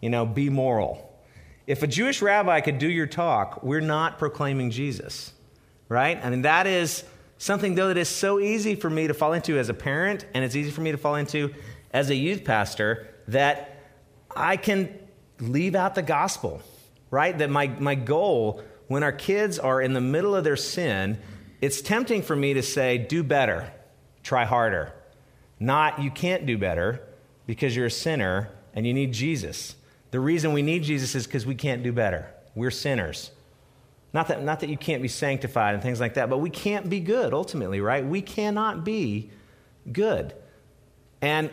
you 0.00 0.10
know, 0.10 0.26
be 0.26 0.50
moral. 0.50 1.04
If 1.66 1.82
a 1.82 1.86
Jewish 1.86 2.22
rabbi 2.22 2.60
could 2.60 2.78
do 2.78 2.88
your 2.88 3.06
talk, 3.06 3.62
we're 3.62 3.80
not 3.80 4.18
proclaiming 4.18 4.70
Jesus, 4.70 5.32
right? 5.88 6.18
I 6.24 6.30
mean, 6.30 6.42
that 6.42 6.66
is 6.66 7.04
something, 7.36 7.74
though, 7.74 7.88
that 7.88 7.98
is 7.98 8.08
so 8.08 8.40
easy 8.40 8.74
for 8.74 8.88
me 8.88 9.06
to 9.06 9.14
fall 9.14 9.34
into 9.34 9.58
as 9.58 9.68
a 9.68 9.74
parent, 9.74 10.24
and 10.34 10.44
it's 10.44 10.56
easy 10.56 10.70
for 10.70 10.80
me 10.80 10.92
to 10.92 10.98
fall 10.98 11.16
into 11.16 11.54
as 11.92 12.08
a 12.10 12.14
youth 12.14 12.44
pastor, 12.44 13.08
that 13.28 13.82
I 14.34 14.56
can 14.56 14.98
leave 15.40 15.74
out 15.74 15.94
the 15.94 16.02
gospel, 16.02 16.62
right? 17.10 17.36
That 17.36 17.50
my, 17.50 17.66
my 17.68 17.94
goal 17.94 18.62
when 18.88 19.02
our 19.02 19.12
kids 19.12 19.58
are 19.58 19.80
in 19.80 19.92
the 19.92 20.00
middle 20.00 20.34
of 20.34 20.44
their 20.44 20.56
sin, 20.56 21.18
it's 21.60 21.80
tempting 21.80 22.22
for 22.22 22.36
me 22.36 22.54
to 22.54 22.62
say, 22.62 22.98
do 22.98 23.22
better, 23.22 23.72
try 24.22 24.44
harder. 24.44 24.92
Not, 25.58 26.00
you 26.00 26.10
can't 26.10 26.46
do 26.46 26.56
better 26.56 27.02
because 27.46 27.74
you're 27.74 27.86
a 27.86 27.90
sinner 27.90 28.50
and 28.74 28.86
you 28.86 28.94
need 28.94 29.12
Jesus. 29.12 29.74
The 30.10 30.20
reason 30.20 30.52
we 30.52 30.62
need 30.62 30.84
Jesus 30.84 31.14
is 31.14 31.26
because 31.26 31.44
we 31.44 31.54
can't 31.54 31.82
do 31.82 31.92
better. 31.92 32.32
We're 32.54 32.70
sinners. 32.70 33.32
Not 34.12 34.28
that, 34.28 34.42
not 34.42 34.60
that 34.60 34.70
you 34.70 34.76
can't 34.76 35.02
be 35.02 35.08
sanctified 35.08 35.74
and 35.74 35.82
things 35.82 36.00
like 36.00 36.14
that, 36.14 36.30
but 36.30 36.38
we 36.38 36.50
can't 36.50 36.88
be 36.88 37.00
good 37.00 37.34
ultimately, 37.34 37.80
right? 37.80 38.06
We 38.06 38.22
cannot 38.22 38.84
be 38.84 39.30
good. 39.90 40.34
And 41.20 41.50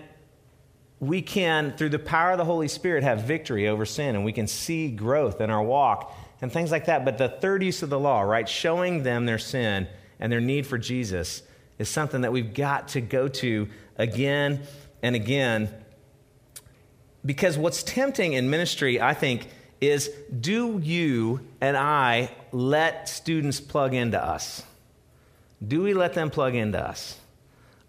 we 0.99 1.21
can, 1.21 1.75
through 1.75 1.89
the 1.89 1.99
power 1.99 2.31
of 2.31 2.37
the 2.37 2.45
Holy 2.45 2.67
Spirit, 2.67 3.03
have 3.03 3.21
victory 3.21 3.67
over 3.67 3.85
sin 3.85 4.15
and 4.15 4.23
we 4.23 4.31
can 4.31 4.47
see 4.47 4.89
growth 4.89 5.41
in 5.41 5.49
our 5.49 5.63
walk 5.63 6.13
and 6.41 6.51
things 6.51 6.71
like 6.71 6.85
that. 6.85 7.05
But 7.05 7.17
the 7.17 7.29
third 7.29 7.63
use 7.63 7.83
of 7.83 7.89
the 7.89 7.99
law, 7.99 8.21
right, 8.21 8.47
showing 8.47 9.03
them 9.03 9.25
their 9.25 9.39
sin 9.39 9.87
and 10.19 10.31
their 10.31 10.41
need 10.41 10.67
for 10.67 10.77
Jesus, 10.77 11.41
is 11.77 11.89
something 11.89 12.21
that 12.21 12.31
we've 12.31 12.53
got 12.53 12.89
to 12.89 13.01
go 13.01 13.27
to 13.27 13.67
again 13.97 14.61
and 15.01 15.15
again. 15.15 15.69
Because 17.25 17.57
what's 17.57 17.83
tempting 17.83 18.33
in 18.33 18.49
ministry, 18.49 19.01
I 19.01 19.13
think, 19.13 19.47
is 19.81 20.09
do 20.39 20.79
you 20.81 21.41
and 21.59 21.75
I 21.75 22.31
let 22.51 23.09
students 23.09 23.59
plug 23.59 23.93
into 23.93 24.21
us? 24.21 24.63
Do 25.65 25.81
we 25.81 25.93
let 25.93 26.13
them 26.13 26.29
plug 26.29 26.55
into 26.55 26.79
us? 26.79 27.19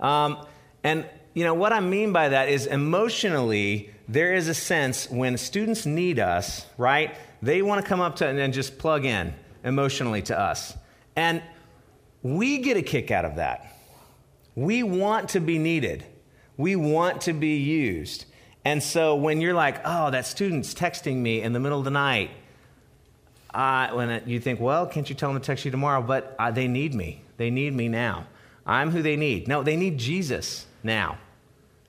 Um, 0.01 0.39
and 0.83 1.07
you 1.35 1.45
know 1.45 1.55
what 1.55 1.73
I 1.73 1.81
mean 1.81 2.13
by 2.13 2.31
that 2.31 2.49
is 2.49 2.67
emotionally, 2.67 3.91
there 4.09 4.35
is 4.35 4.49
a 4.49 4.55
sense 4.55 5.11
when 5.11 5.37
students 5.37 5.85
need 5.85 6.19
us, 6.19 6.65
right? 6.79 7.15
They 7.43 7.63
want 7.63 7.83
to 7.83 7.89
come 7.89 8.01
up 8.01 8.17
to 8.17 8.27
and 8.27 8.53
just 8.53 8.79
plug 8.79 9.05
in 9.05 9.35
emotionally 9.65 10.23
to 10.23 10.39
us. 10.39 10.77
And 11.15 11.43
we 12.23 12.59
get 12.59 12.77
a 12.77 12.83
kick 12.83 13.11
out 13.11 13.25
of 13.25 13.37
that. 13.37 13.77
We 14.55 14.83
want 14.83 15.31
to 15.31 15.41
be 15.41 15.59
needed. 15.59 16.05
We 16.57 16.77
want 16.77 17.23
to 17.23 17.33
be 17.33 17.57
used. 17.57 18.27
And 18.65 18.83
so 18.83 19.15
when 19.15 19.41
you're 19.41 19.55
like, 19.55 19.81
oh, 19.85 20.11
that 20.11 20.27
student's 20.27 20.75
texting 20.75 21.17
me 21.17 21.43
in 21.43 21.53
the 21.53 21.61
middle 21.61 21.79
of 21.79 21.85
the 21.85 21.91
night, 21.91 22.31
uh, 23.55 23.91
when 23.91 24.11
it, 24.11 24.27
you 24.27 24.41
think, 24.41 24.61
well, 24.61 24.87
can't 24.87 25.09
you 25.09 25.15
tell 25.15 25.33
them 25.33 25.41
to 25.41 25.47
text 25.47 25.65
you 25.65 25.71
tomorrow? 25.71 26.03
But 26.03 26.35
uh, 26.39 26.51
they 26.51 26.69
need 26.69 26.95
me. 26.95 27.23
They 27.37 27.51
need 27.51 27.75
me 27.75 27.89
now. 27.89 28.27
I'm 28.67 28.91
who 28.91 29.03
they 29.03 29.17
need. 29.17 29.47
No, 29.47 29.63
they 29.63 29.77
need 29.77 29.99
Jesus 29.99 30.67
now 30.83 31.19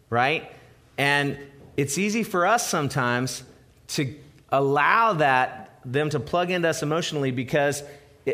right? 0.09 0.51
And 0.97 1.37
it's 1.75 1.97
easy 1.97 2.23
for 2.23 2.45
us 2.45 2.67
sometimes 2.67 3.43
to 3.89 4.13
allow 4.51 5.13
that 5.13 5.79
them 5.85 6.09
to 6.09 6.19
plug 6.19 6.51
into 6.51 6.67
us 6.67 6.83
emotionally 6.83 7.31
because 7.31 7.83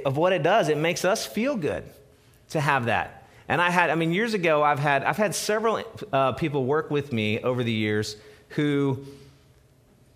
of 0.05 0.17
what 0.17 0.34
it 0.34 0.43
does. 0.43 0.70
It 0.70 0.77
makes 0.77 1.05
us 1.05 1.25
feel 1.25 1.55
good 1.55 1.84
to 2.50 2.60
have 2.60 2.86
that. 2.86 3.27
And 3.48 3.62
I 3.62 3.70
had, 3.70 3.89
I 3.89 3.96
mean, 3.96 4.12
years 4.12 4.34
ago, 4.34 4.63
I've 4.63 4.79
had, 4.79 5.03
I've 5.03 5.17
had 5.17 5.36
several 5.36 5.84
uh, 6.12 6.32
people 6.34 6.65
work 6.65 6.89
with 6.89 7.12
me 7.12 7.39
over 7.39 7.63
the 7.63 7.72
years 7.72 8.15
who, 8.50 9.05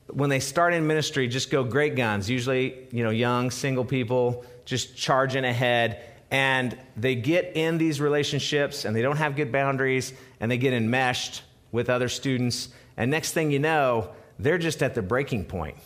when 0.08 0.30
they 0.30 0.40
start 0.40 0.74
in 0.74 0.88
ministry, 0.88 1.28
just 1.28 1.52
go 1.52 1.64
great 1.64 1.96
guns. 1.96 2.30
Usually, 2.30 2.88
you 2.92 3.04
know, 3.04 3.10
young 3.10 3.52
single 3.52 3.86
people 3.86 4.46
just 4.66 4.96
charging 4.96 5.46
ahead, 5.46 6.02
and 6.32 6.78
they 6.96 7.16
get 7.16 7.56
in 7.56 7.78
these 7.78 8.02
relationships 8.02 8.86
and 8.86 8.96
they 8.96 9.02
don't 9.02 9.18
have 9.18 9.36
good 9.36 9.52
boundaries 9.52 10.14
and 10.40 10.52
they 10.52 10.58
get 10.58 10.74
enmeshed 10.74 11.42
with 11.72 11.90
other 11.90 12.10
students. 12.10 12.70
And 12.98 13.10
next 13.12 13.32
thing 13.32 13.52
you 13.52 13.60
know, 13.60 14.10
they're 14.40 14.58
just 14.58 14.84
at 14.84 14.96
the 14.96 15.02
breaking 15.02 15.46
point. 15.46 15.78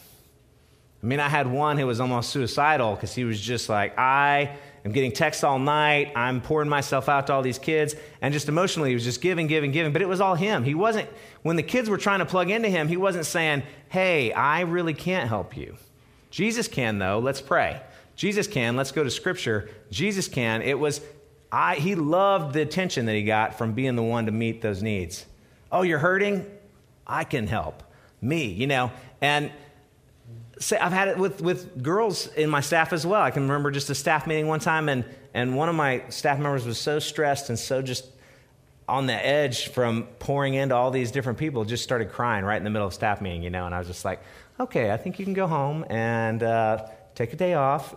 I 1.04 1.08
mean, 1.08 1.20
I 1.20 1.30
had 1.30 1.48
one 1.48 1.78
who 1.78 1.88
was 1.88 2.00
almost 2.00 2.30
suicidal 2.30 2.94
because 2.94 3.14
he 3.14 3.24
was 3.24 3.42
just 3.42 3.70
like, 3.70 3.98
I 3.98 4.56
am 4.86 4.92
getting 4.92 5.12
texts 5.12 5.44
all 5.44 5.58
night. 5.58 6.12
I'm 6.16 6.42
pouring 6.42 6.70
myself 6.70 7.10
out 7.10 7.28
to 7.28 7.34
all 7.34 7.42
these 7.42 7.58
kids. 7.58 7.96
And 8.22 8.34
just 8.34 8.48
emotionally, 8.48 8.90
he 8.90 8.96
was 8.96 9.04
just 9.04 9.20
giving, 9.20 9.48
giving, 9.48 9.72
giving. 9.72 9.94
But 9.94 10.04
it 10.04 10.08
was 10.08 10.22
all 10.22 10.36
him. 10.36 10.64
He 10.64 10.76
wasn't, 10.76 11.10
when 11.42 11.56
the 11.56 11.64
kids 11.64 11.90
were 11.90 11.98
trying 11.98 12.20
to 12.20 12.26
plug 12.26 12.52
into 12.52 12.70
him, 12.70 12.88
he 12.88 12.98
wasn't 12.98 13.26
saying, 13.26 13.64
Hey, 13.90 14.32
I 14.32 14.62
really 14.62 14.94
can't 14.94 15.28
help 15.28 15.58
you. 15.58 15.76
Jesus 16.30 16.68
can, 16.68 17.00
though. 17.00 17.18
Let's 17.18 17.42
pray. 17.42 17.82
Jesus 18.16 18.46
can. 18.46 18.76
Let's 18.76 18.92
go 18.92 19.04
to 19.04 19.10
Scripture. 19.10 19.70
Jesus 19.90 20.28
can. 20.28 20.62
It 20.62 20.78
was, 20.78 21.02
I, 21.52 21.76
he 21.76 21.96
loved 21.96 22.54
the 22.54 22.62
attention 22.62 23.08
that 23.08 23.16
he 23.16 23.24
got 23.24 23.58
from 23.58 23.74
being 23.74 23.96
the 23.96 24.04
one 24.04 24.28
to 24.28 24.32
meet 24.32 24.62
those 24.62 24.84
needs. 24.84 25.26
Oh, 25.72 25.82
you're 25.82 26.00
hurting? 26.00 26.46
I 27.08 27.24
can 27.24 27.48
help. 27.48 27.84
Me, 28.22 28.46
you 28.46 28.68
know. 28.68 28.92
And 29.20 29.52
say, 30.60 30.78
I've 30.78 30.92
had 30.92 31.08
it 31.08 31.18
with, 31.18 31.42
with 31.42 31.82
girls 31.82 32.28
in 32.28 32.50
my 32.50 32.62
staff 32.62 32.94
as 32.94 33.06
well. 33.06 33.22
I 33.22 33.32
can 33.32 33.44
remember 33.44 33.72
just 33.72 33.90
a 33.90 33.96
staff 33.96 34.28
meeting 34.28 34.48
one 34.48 34.60
time, 34.60 34.90
and, 34.90 35.04
and 35.34 35.56
one 35.56 35.70
of 35.70 35.76
my 35.76 36.04
staff 36.10 36.40
members 36.40 36.66
was 36.66 36.80
so 36.80 37.00
stressed 37.00 37.50
and 37.50 37.58
so 37.58 37.82
just 37.82 38.06
on 38.88 39.06
the 39.06 39.26
edge 39.26 39.70
from 39.70 40.04
pouring 40.20 40.54
into 40.54 40.76
all 40.76 40.92
these 40.92 41.12
different 41.12 41.40
people, 41.40 41.64
just 41.64 41.84
started 41.84 42.12
crying 42.12 42.44
right 42.44 42.58
in 42.58 42.64
the 42.64 42.70
middle 42.70 42.88
of 42.88 42.94
staff 42.94 43.22
meeting, 43.22 43.42
you 43.42 43.50
know. 43.50 43.66
And 43.66 43.74
I 43.74 43.80
was 43.80 43.88
just 43.88 44.04
like, 44.04 44.22
okay, 44.60 44.92
I 44.92 44.98
think 44.98 45.18
you 45.18 45.26
can 45.26 45.34
go 45.34 45.48
home 45.48 45.86
and 45.90 46.44
uh, 46.44 46.86
take 47.16 47.32
a 47.34 47.36
day 47.36 47.54
off 47.54 47.96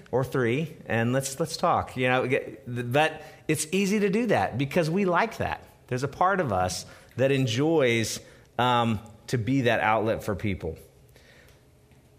or 0.12 0.22
three, 0.22 0.76
and 0.86 1.12
let's 1.12 1.40
let's 1.40 1.56
talk. 1.56 1.96
You 1.96 2.08
know, 2.08 2.38
but 2.66 3.22
it's 3.48 3.66
easy 3.72 4.00
to 4.00 4.10
do 4.10 4.26
that 4.26 4.58
because 4.58 4.90
we 4.90 5.04
like 5.04 5.38
that. 5.38 5.64
There's 5.86 6.02
a 6.02 6.08
part 6.08 6.40
of 6.40 6.52
us 6.52 6.84
that 7.16 7.30
enjoys 7.30 8.20
um, 8.58 9.00
to 9.28 9.38
be 9.38 9.62
that 9.62 9.80
outlet 9.80 10.22
for 10.22 10.34
people. 10.34 10.76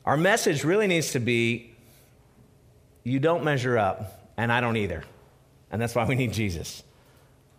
Our 0.06 0.18
message 0.18 0.64
really 0.64 0.88
needs 0.88 1.12
to 1.12 1.20
be 1.20 1.76
you 3.04 3.20
don't 3.20 3.44
measure 3.44 3.78
up, 3.78 4.30
and 4.36 4.52
I 4.52 4.62
don't 4.62 4.78
either. 4.78 5.04
And 5.72 5.82
that's 5.82 5.96
why 5.96 6.06
we 6.06 6.16
need 6.16 6.34
Jesus. 6.34 6.84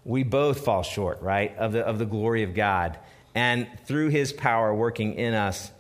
We 0.05 0.25
both 0.25 0.65
fall 0.65 0.83
short, 0.83 1.23
right, 1.23 1.57
of 1.57 1.73
the, 1.73 1.85
of 1.85 1.99
the 1.99 2.05
glory 2.05 2.43
of 2.43 2.55
God. 2.55 2.99
And 3.35 3.69
through 3.87 4.09
his 4.09 4.33
power 4.33 4.75
working 4.75 5.15
in 5.15 5.35
us, 5.35 5.71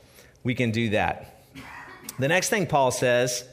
we 0.45 0.55
can 0.55 0.71
do 0.71 0.91
that. 0.91 1.43
The 2.19 2.29
next 2.29 2.49
thing 2.49 2.67
Paul 2.67 2.91
says, 2.93 3.45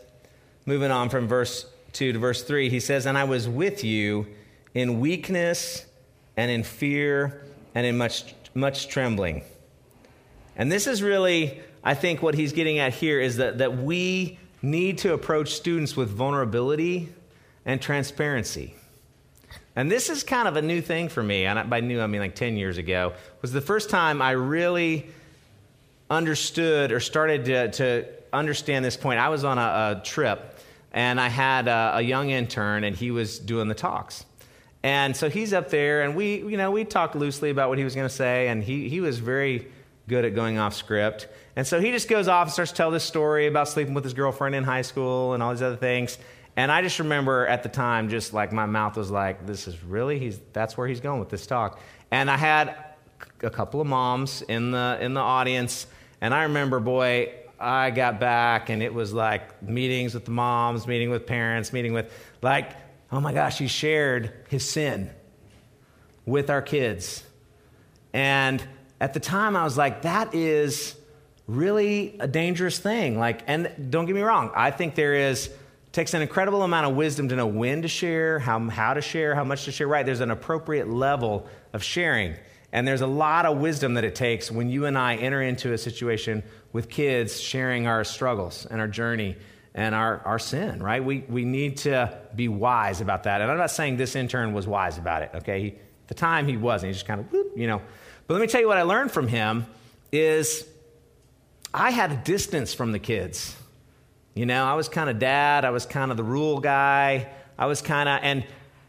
moving 0.65 0.91
on 0.91 1.10
from 1.10 1.27
verse 1.27 1.65
2 1.93 2.13
to 2.13 2.20
verse 2.20 2.43
3, 2.43 2.70
he 2.70 2.79
says, 2.79 3.05
And 3.05 3.17
I 3.17 3.24
was 3.24 3.48
with 3.48 3.84
you 3.84 4.27
in 4.74 5.00
weakness 5.00 5.86
and 6.38 6.51
in 6.51 6.63
fear 6.63 7.43
and 7.74 7.86
in 7.86 7.98
much, 7.98 8.36
much 8.53 8.88
trembling. 8.88 9.43
And 10.55 10.72
this 10.72 10.88
is 10.88 11.01
really, 11.01 11.62
I 11.83 11.93
think, 11.93 12.22
what 12.22 12.36
he's 12.36 12.53
getting 12.53 12.79
at 12.79 12.93
here 12.93 13.19
is 13.19 13.38
that, 13.38 13.57
that 13.60 13.77
we 13.77 14.38
need 14.62 15.00
to 15.00 15.13
approach 15.13 15.53
students 15.53 15.95
with 15.95 16.10
vulnerability 16.10 17.10
and 17.65 17.81
transparency. 17.81 18.75
And 19.75 19.91
this 19.91 20.10
is 20.10 20.24
kind 20.24 20.48
of 20.48 20.55
a 20.55 20.62
new 20.62 20.81
thing 20.81 21.10
for 21.10 21.24
me. 21.24 21.45
And 21.45 21.69
by 21.69 21.79
new, 21.79 22.00
I 22.00 22.07
mean 22.07 22.22
like 22.22 22.36
10 22.36 22.57
years 22.57 22.77
ago, 22.77 23.13
was 23.41 23.51
the 23.51 23.62
first 23.62 23.89
time 23.89 24.22
I 24.22 24.31
really 24.31 25.07
understood 26.10 26.91
or 26.91 27.00
started 27.00 27.45
to, 27.45 27.72
to 27.72 28.07
understand 28.31 28.86
this 28.86 28.98
point. 28.98 29.19
I 29.19 29.29
was 29.29 29.43
on 29.43 29.57
a, 29.57 30.00
a 30.00 30.01
trip 30.03 30.60
and 30.91 31.19
I 31.19 31.27
had 31.27 31.67
a, 31.67 31.93
a 31.95 32.01
young 32.01 32.29
intern 32.29 32.83
and 32.83 32.95
he 32.95 33.10
was 33.10 33.39
doing 33.39 33.67
the 33.67 33.74
talks. 33.74 34.25
And 34.83 35.15
so 35.15 35.29
he's 35.29 35.53
up 35.53 35.69
there, 35.69 36.01
and 36.01 36.13
we, 36.13 36.39
you 36.39 36.57
know, 36.57 36.69
we 36.69 36.83
talked 36.83 37.15
loosely 37.15 37.50
about 37.50 37.69
what 37.69 37.77
he 37.77 37.86
was 37.86 37.95
going 37.95 38.07
to 38.07 38.13
say, 38.13 38.50
and 38.50 38.62
he, 38.62 38.89
he 38.89 39.00
was 39.00 39.17
very 39.17 39.69
good 40.07 40.25
at 40.25 40.36
going 40.36 40.57
off 40.57 40.74
script. 40.74 41.27
And 41.55 41.65
so 41.65 41.79
he 41.79 41.91
just 41.91 42.10
goes 42.10 42.27
off 42.27 42.48
and 42.48 42.53
starts 42.53 42.72
to 42.72 42.77
tell 42.77 42.91
this 42.91 43.03
story 43.03 43.48
about 43.48 43.67
sleeping 43.67 43.93
with 43.93 44.03
his 44.03 44.13
girlfriend 44.13 44.55
in 44.55 44.63
high 44.63 44.81
school 44.81 45.33
and 45.33 45.43
all 45.43 45.51
these 45.51 45.62
other 45.62 45.75
things. 45.75 46.17
And 46.55 46.72
I 46.72 46.81
just 46.81 47.00
remember 47.00 47.48
at 47.48 47.63
the 47.63 47.69
time, 47.69 48.10
just 48.10 48.33
like 48.33 48.51
my 48.51 48.65
mouth 48.65 48.95
was 48.95 49.10
like, 49.10 49.45
"This 49.45 49.67
is 49.67 49.83
really 49.83 50.19
he's 50.19 50.39
that's 50.53 50.77
where 50.77 50.88
he's 50.88 51.00
going 51.00 51.19
with 51.19 51.29
this 51.29 51.48
talk." 51.48 51.79
And 52.12 52.29
I 52.29 52.38
had 52.38 52.75
a 53.41 53.50
couple 53.50 53.81
of 53.81 53.88
moms 53.88 54.43
in 54.43 54.72
the 54.72 54.98
in 55.01 55.13
the 55.15 55.22
audience, 55.22 55.88
and 56.22 56.33
I 56.33 56.43
remember, 56.43 56.79
boy, 56.79 57.33
I 57.60 57.89
got 57.89 58.19
back, 58.19 58.69
and 58.69 58.83
it 58.83 58.93
was 58.93 59.13
like 59.13 59.63
meetings 59.63 60.13
with 60.13 60.25
the 60.25 60.31
moms, 60.31 60.86
meeting 60.86 61.10
with 61.10 61.25
parents, 61.25 61.74
meeting 61.74 61.93
with 61.93 62.13
like 62.43 62.72
oh 63.13 63.22
my 63.22 63.31
gosh, 63.31 63.60
he 63.60 63.67
shared 63.67 64.31
his 64.50 64.67
sin. 64.67 65.10
with 66.25 66.50
our 66.50 66.62
kids. 66.62 67.24
And 68.13 68.63
at 69.00 69.13
the 69.13 69.19
time, 69.19 69.55
I 69.55 69.63
was 69.63 69.77
like, 69.77 70.03
that 70.03 70.33
is 70.33 70.95
really 71.47 72.15
a 72.19 72.27
dangerous 72.27 72.79
thing. 72.79 73.19
Like, 73.19 73.41
and 73.47 73.89
don't 73.89 74.05
get 74.05 74.15
me 74.15 74.21
wrong, 74.21 74.51
I 74.55 74.71
think 74.71 74.95
there 74.95 75.13
is 75.13 75.50
takes 75.91 76.15
an 76.15 76.23
incredible 76.23 76.63
amount 76.63 76.88
of 76.88 76.95
wisdom 76.95 77.29
to 77.29 77.35
know 77.35 77.45
when 77.45 77.83
to 77.83 77.88
share, 77.88 78.39
how, 78.39 78.59
how 78.67 78.95
to 78.95 79.01
share, 79.01 79.35
how 79.35 79.43
much 79.43 79.65
to 79.65 79.71
share. 79.71 79.88
Right, 79.88 80.05
there's 80.05 80.21
an 80.21 80.31
appropriate 80.31 80.89
level 80.89 81.47
of 81.71 81.83
sharing. 81.83 82.35
And 82.71 82.88
there's 82.88 83.01
a 83.01 83.07
lot 83.07 83.45
of 83.45 83.59
wisdom 83.59 83.93
that 83.93 84.03
it 84.03 84.15
takes 84.15 84.50
when 84.50 84.67
you 84.67 84.88
and 84.88 84.97
I 84.97 85.15
enter 85.15 85.43
into 85.43 85.73
a 85.73 85.77
situation 85.77 86.41
with 86.71 86.89
kids 86.89 87.39
sharing 87.39 87.85
our 87.85 88.03
struggles 88.03 88.65
and 88.65 88.81
our 88.81 88.88
journey 88.88 89.38
and 89.75 89.93
our, 89.93 90.21
our 90.25 90.39
sin, 90.39 90.81
right? 90.81 91.03
We, 91.03 91.19
we 91.29 91.45
need 91.45 91.77
to 91.77 92.17
be 92.35 92.47
wise 92.47 93.00
about 93.00 93.23
that. 93.23 93.41
And 93.41 93.51
I'm 93.51 93.59
not 93.59 93.69
saying 93.69 93.97
this 93.97 94.15
intern 94.15 94.53
was 94.53 94.67
wise 94.67 94.97
about 94.97 95.21
it, 95.21 95.31
okay? 95.35 95.62
He, 95.62 95.67
at 95.67 96.07
the 96.07 96.15
time, 96.15 96.47
he 96.47 96.57
wasn't. 96.57 96.89
He 96.89 96.93
just 96.93 97.05
kind 97.05 97.19
of, 97.21 97.31
whoop, 97.31 97.51
you 97.55 97.67
know. 97.67 97.81
But 98.27 98.36
let 98.36 98.42
me 98.42 98.48
tell 98.48 98.62
you 98.62 98.68
what 98.68 98.77
I 98.77 98.84
learned 98.84 99.12
from 99.12 99.27
him 99.27 99.65
is 100.12 100.65
I 101.74 101.92
had 101.92 102.12
a 102.12 102.15
distance 102.18 102.74
from 102.74 102.92
the 102.92 103.00
kids. 103.00 103.56
You 104.36 104.46
know, 104.46 104.65
I 104.65 104.74
was 104.74 104.89
kind 104.89 105.10
of 105.10 105.20
dad, 105.20 105.65
I 105.65 105.72
was 105.72 105.86
kind 105.86 106.12
of 106.12 106.18
the 106.18 106.24
rule 106.24 106.60
guy. 106.60 107.30
I 107.58 107.65
was 107.68 107.82
kind 107.82 108.10
of, 108.10 108.20
and, 108.24 108.46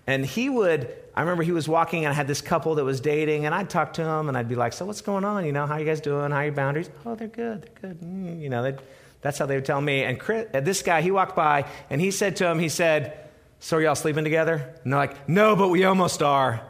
and 0.07 0.25
he 0.25 0.49
would, 0.49 0.95
I 1.15 1.21
remember 1.21 1.43
he 1.43 1.53
was 1.53 1.69
walking 1.69 2.05
and 2.05 2.13
I 2.13 2.15
had 2.15 2.27
this 2.27 2.41
couple 2.41 2.77
that 2.77 2.85
was 2.85 3.01
dating, 3.01 3.47
and 3.47 3.55
I'd 3.55 3.71
talk 3.71 3.95
to 3.95 4.03
him 4.03 4.29
and 4.29 4.37
I'd 4.37 4.49
be 4.49 4.55
like, 4.55 4.73
So 4.73 4.85
what's 4.85 5.01
going 5.01 5.25
on? 5.25 5.45
You 5.45 5.53
know, 5.53 5.67
how 5.67 5.75
are 5.75 5.81
you 5.81 5.87
guys 5.87 6.01
doing? 6.01 6.31
How 6.31 6.39
are 6.39 6.45
your 6.45 6.55
boundaries? 6.55 6.91
Oh, 7.05 7.15
they're 7.15 7.29
good. 7.29 7.63
They're 7.63 7.91
good. 7.91 8.01
Mm, 8.01 8.41
you 8.41 8.49
know, 8.49 8.77
that's 9.21 9.39
how 9.39 9.47
they 9.47 9.55
would 9.55 9.65
tell 9.65 9.81
me. 9.81 10.03
And 10.03 10.19
Chris, 10.19 10.49
uh, 10.53 10.61
this 10.61 10.83
guy, 10.83 11.03
he 11.03 11.11
walked 11.11 11.37
by 11.37 11.67
and 11.89 12.01
he 12.01 12.11
said 12.11 12.37
to 12.37 12.47
him, 12.47 12.59
He 12.59 12.69
said, 12.69 13.19
So 13.61 13.77
are 13.77 13.83
y'all 13.83 13.95
sleeping 13.95 14.25
together? 14.25 14.75
And 14.83 14.93
they're 14.93 15.01
like, 15.01 15.29
No, 15.29 15.57
but 15.57 15.69
we 15.69 15.85
almost 15.85 16.23
are. 16.23 16.63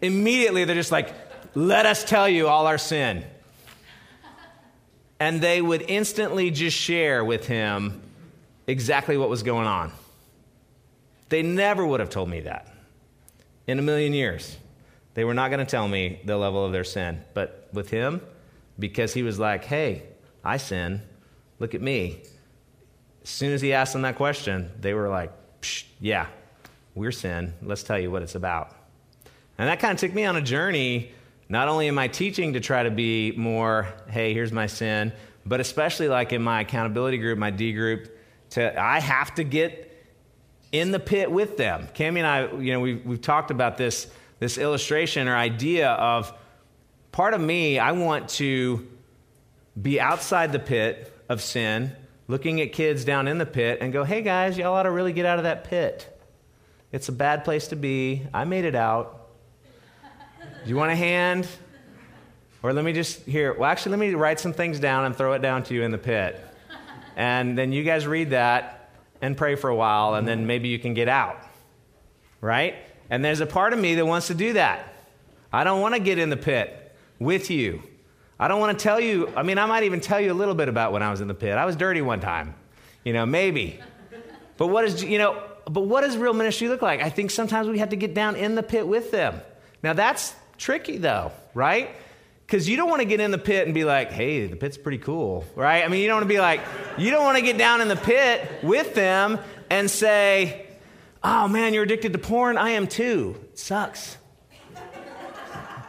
Immediately, 0.00 0.64
they're 0.64 0.74
just 0.74 0.92
like, 0.92 1.14
Let 1.54 1.86
us 1.86 2.04
tell 2.04 2.28
you 2.28 2.48
all 2.48 2.66
our 2.66 2.78
sin. 2.78 3.24
And 5.18 5.40
they 5.40 5.60
would 5.60 5.82
instantly 5.82 6.50
just 6.50 6.76
share 6.76 7.24
with 7.24 7.46
him 7.46 8.00
exactly 8.66 9.16
what 9.16 9.28
was 9.28 9.42
going 9.42 9.66
on. 9.66 9.92
They 11.28 11.42
never 11.42 11.86
would 11.86 12.00
have 12.00 12.10
told 12.10 12.28
me 12.28 12.40
that 12.40 12.72
in 13.66 13.78
a 13.78 13.82
million 13.82 14.12
years. 14.14 14.56
They 15.14 15.24
were 15.24 15.34
not 15.34 15.48
going 15.48 15.58
to 15.60 15.70
tell 15.70 15.86
me 15.86 16.20
the 16.24 16.36
level 16.36 16.64
of 16.64 16.72
their 16.72 16.84
sin. 16.84 17.22
But 17.34 17.68
with 17.72 17.90
him, 17.90 18.20
because 18.78 19.12
he 19.12 19.22
was 19.22 19.38
like, 19.38 19.64
hey, 19.64 20.04
I 20.44 20.56
sin, 20.56 21.02
look 21.58 21.74
at 21.74 21.82
me. 21.82 22.22
As 23.22 23.28
soon 23.28 23.52
as 23.52 23.60
he 23.60 23.72
asked 23.72 23.92
them 23.92 24.02
that 24.02 24.16
question, 24.16 24.70
they 24.80 24.94
were 24.94 25.08
like, 25.08 25.32
yeah, 26.00 26.26
we're 26.94 27.12
sin. 27.12 27.52
Let's 27.62 27.82
tell 27.82 27.98
you 27.98 28.10
what 28.10 28.22
it's 28.22 28.34
about. 28.34 28.74
And 29.58 29.68
that 29.68 29.78
kind 29.80 29.92
of 29.92 30.00
took 30.00 30.14
me 30.14 30.24
on 30.24 30.36
a 30.36 30.42
journey. 30.42 31.12
Not 31.50 31.66
only 31.66 31.88
am 31.88 31.98
I 31.98 32.06
teaching 32.06 32.52
to 32.52 32.60
try 32.60 32.84
to 32.84 32.92
be 32.92 33.32
more, 33.32 33.88
hey, 34.08 34.32
here's 34.32 34.52
my 34.52 34.68
sin, 34.68 35.12
but 35.44 35.58
especially 35.58 36.06
like 36.06 36.32
in 36.32 36.42
my 36.42 36.60
accountability 36.60 37.18
group, 37.18 37.38
my 37.40 37.50
D 37.50 37.72
group, 37.72 38.16
to 38.50 38.80
I 38.80 39.00
have 39.00 39.34
to 39.34 39.42
get 39.42 39.88
in 40.70 40.92
the 40.92 41.00
pit 41.00 41.28
with 41.28 41.56
them. 41.56 41.88
Cami 41.92 42.18
and 42.18 42.26
I, 42.26 42.52
you 42.52 42.72
know, 42.72 42.78
we've, 42.78 43.04
we've 43.04 43.20
talked 43.20 43.50
about 43.50 43.76
this, 43.76 44.06
this 44.38 44.58
illustration 44.58 45.26
or 45.26 45.36
idea 45.36 45.90
of 45.90 46.32
part 47.10 47.34
of 47.34 47.40
me, 47.40 47.80
I 47.80 47.92
want 47.92 48.28
to 48.30 48.86
be 49.80 50.00
outside 50.00 50.52
the 50.52 50.60
pit 50.60 51.12
of 51.28 51.42
sin, 51.42 51.96
looking 52.28 52.60
at 52.60 52.72
kids 52.72 53.04
down 53.04 53.26
in 53.26 53.38
the 53.38 53.46
pit 53.46 53.78
and 53.80 53.92
go, 53.92 54.04
hey 54.04 54.22
guys, 54.22 54.56
y'all 54.56 54.74
ought 54.74 54.84
to 54.84 54.90
really 54.92 55.12
get 55.12 55.26
out 55.26 55.38
of 55.38 55.44
that 55.44 55.64
pit. 55.64 56.16
It's 56.92 57.08
a 57.08 57.12
bad 57.12 57.42
place 57.42 57.66
to 57.68 57.76
be. 57.76 58.24
I 58.32 58.44
made 58.44 58.64
it 58.64 58.76
out. 58.76 59.19
Do 60.62 60.68
you 60.68 60.76
want 60.76 60.92
a 60.92 60.96
hand? 60.96 61.48
Or 62.62 62.72
let 62.72 62.84
me 62.84 62.92
just 62.92 63.22
here, 63.22 63.54
well, 63.54 63.70
actually, 63.70 63.90
let 63.92 64.00
me 64.00 64.14
write 64.14 64.38
some 64.38 64.52
things 64.52 64.78
down 64.78 65.06
and 65.06 65.16
throw 65.16 65.32
it 65.32 65.40
down 65.40 65.62
to 65.64 65.74
you 65.74 65.82
in 65.82 65.90
the 65.90 65.98
pit. 65.98 66.38
And 67.16 67.56
then 67.56 67.72
you 67.72 67.82
guys 67.82 68.06
read 68.06 68.30
that 68.30 68.90
and 69.22 69.36
pray 69.36 69.54
for 69.54 69.70
a 69.70 69.74
while, 69.74 70.14
and 70.14 70.28
then 70.28 70.46
maybe 70.46 70.68
you 70.68 70.78
can 70.78 70.94
get 70.94 71.08
out. 71.08 71.38
Right? 72.40 72.74
And 73.08 73.24
there's 73.24 73.40
a 73.40 73.46
part 73.46 73.72
of 73.72 73.78
me 73.78 73.94
that 73.96 74.06
wants 74.06 74.26
to 74.28 74.34
do 74.34 74.52
that. 74.54 74.94
I 75.52 75.64
don't 75.64 75.80
want 75.80 75.94
to 75.94 76.00
get 76.00 76.18
in 76.18 76.30
the 76.30 76.36
pit 76.36 76.94
with 77.18 77.50
you. 77.50 77.82
I 78.38 78.48
don't 78.48 78.60
want 78.60 78.78
to 78.78 78.82
tell 78.82 79.00
you, 79.00 79.30
I 79.36 79.42
mean, 79.42 79.58
I 79.58 79.66
might 79.66 79.82
even 79.82 80.00
tell 80.00 80.20
you 80.20 80.32
a 80.32 80.34
little 80.34 80.54
bit 80.54 80.68
about 80.68 80.92
when 80.92 81.02
I 81.02 81.10
was 81.10 81.20
in 81.20 81.28
the 81.28 81.34
pit. 81.34 81.58
I 81.58 81.66
was 81.66 81.76
dirty 81.76 82.00
one 82.00 82.20
time, 82.20 82.54
you 83.04 83.12
know, 83.12 83.26
maybe. 83.26 83.80
But 84.56 84.68
what 84.68 84.84
is, 84.84 85.02
you 85.02 85.18
know, 85.18 85.42
but 85.66 85.82
what 85.82 86.02
does 86.02 86.16
real 86.16 86.32
ministry 86.32 86.68
look 86.68 86.82
like? 86.82 87.02
I 87.02 87.10
think 87.10 87.30
sometimes 87.30 87.68
we 87.68 87.78
have 87.78 87.90
to 87.90 87.96
get 87.96 88.14
down 88.14 88.36
in 88.36 88.54
the 88.54 88.62
pit 88.62 88.86
with 88.86 89.10
them. 89.10 89.40
Now 89.82 89.92
that's 89.92 90.34
tricky 90.60 90.98
though, 90.98 91.32
right? 91.54 91.90
Because 92.46 92.68
you 92.68 92.76
don't 92.76 92.90
want 92.90 93.00
to 93.00 93.06
get 93.06 93.20
in 93.20 93.30
the 93.30 93.38
pit 93.38 93.66
and 93.66 93.74
be 93.74 93.84
like, 93.84 94.12
hey, 94.12 94.46
the 94.46 94.56
pit's 94.56 94.76
pretty 94.76 94.98
cool, 94.98 95.44
right? 95.54 95.84
I 95.84 95.88
mean, 95.88 96.00
you 96.00 96.08
don't 96.08 96.16
want 96.16 96.24
to 96.24 96.34
be 96.34 96.40
like, 96.40 96.60
you 96.98 97.10
don't 97.10 97.24
want 97.24 97.38
to 97.38 97.42
get 97.42 97.56
down 97.56 97.80
in 97.80 97.88
the 97.88 97.96
pit 97.96 98.48
with 98.62 98.94
them 98.94 99.38
and 99.70 99.90
say, 99.90 100.66
oh 101.22 101.48
man, 101.48 101.74
you're 101.74 101.84
addicted 101.84 102.12
to 102.12 102.18
porn? 102.18 102.58
I 102.58 102.70
am 102.70 102.86
too. 102.86 103.36
It 103.52 103.58
sucks. 103.58 104.18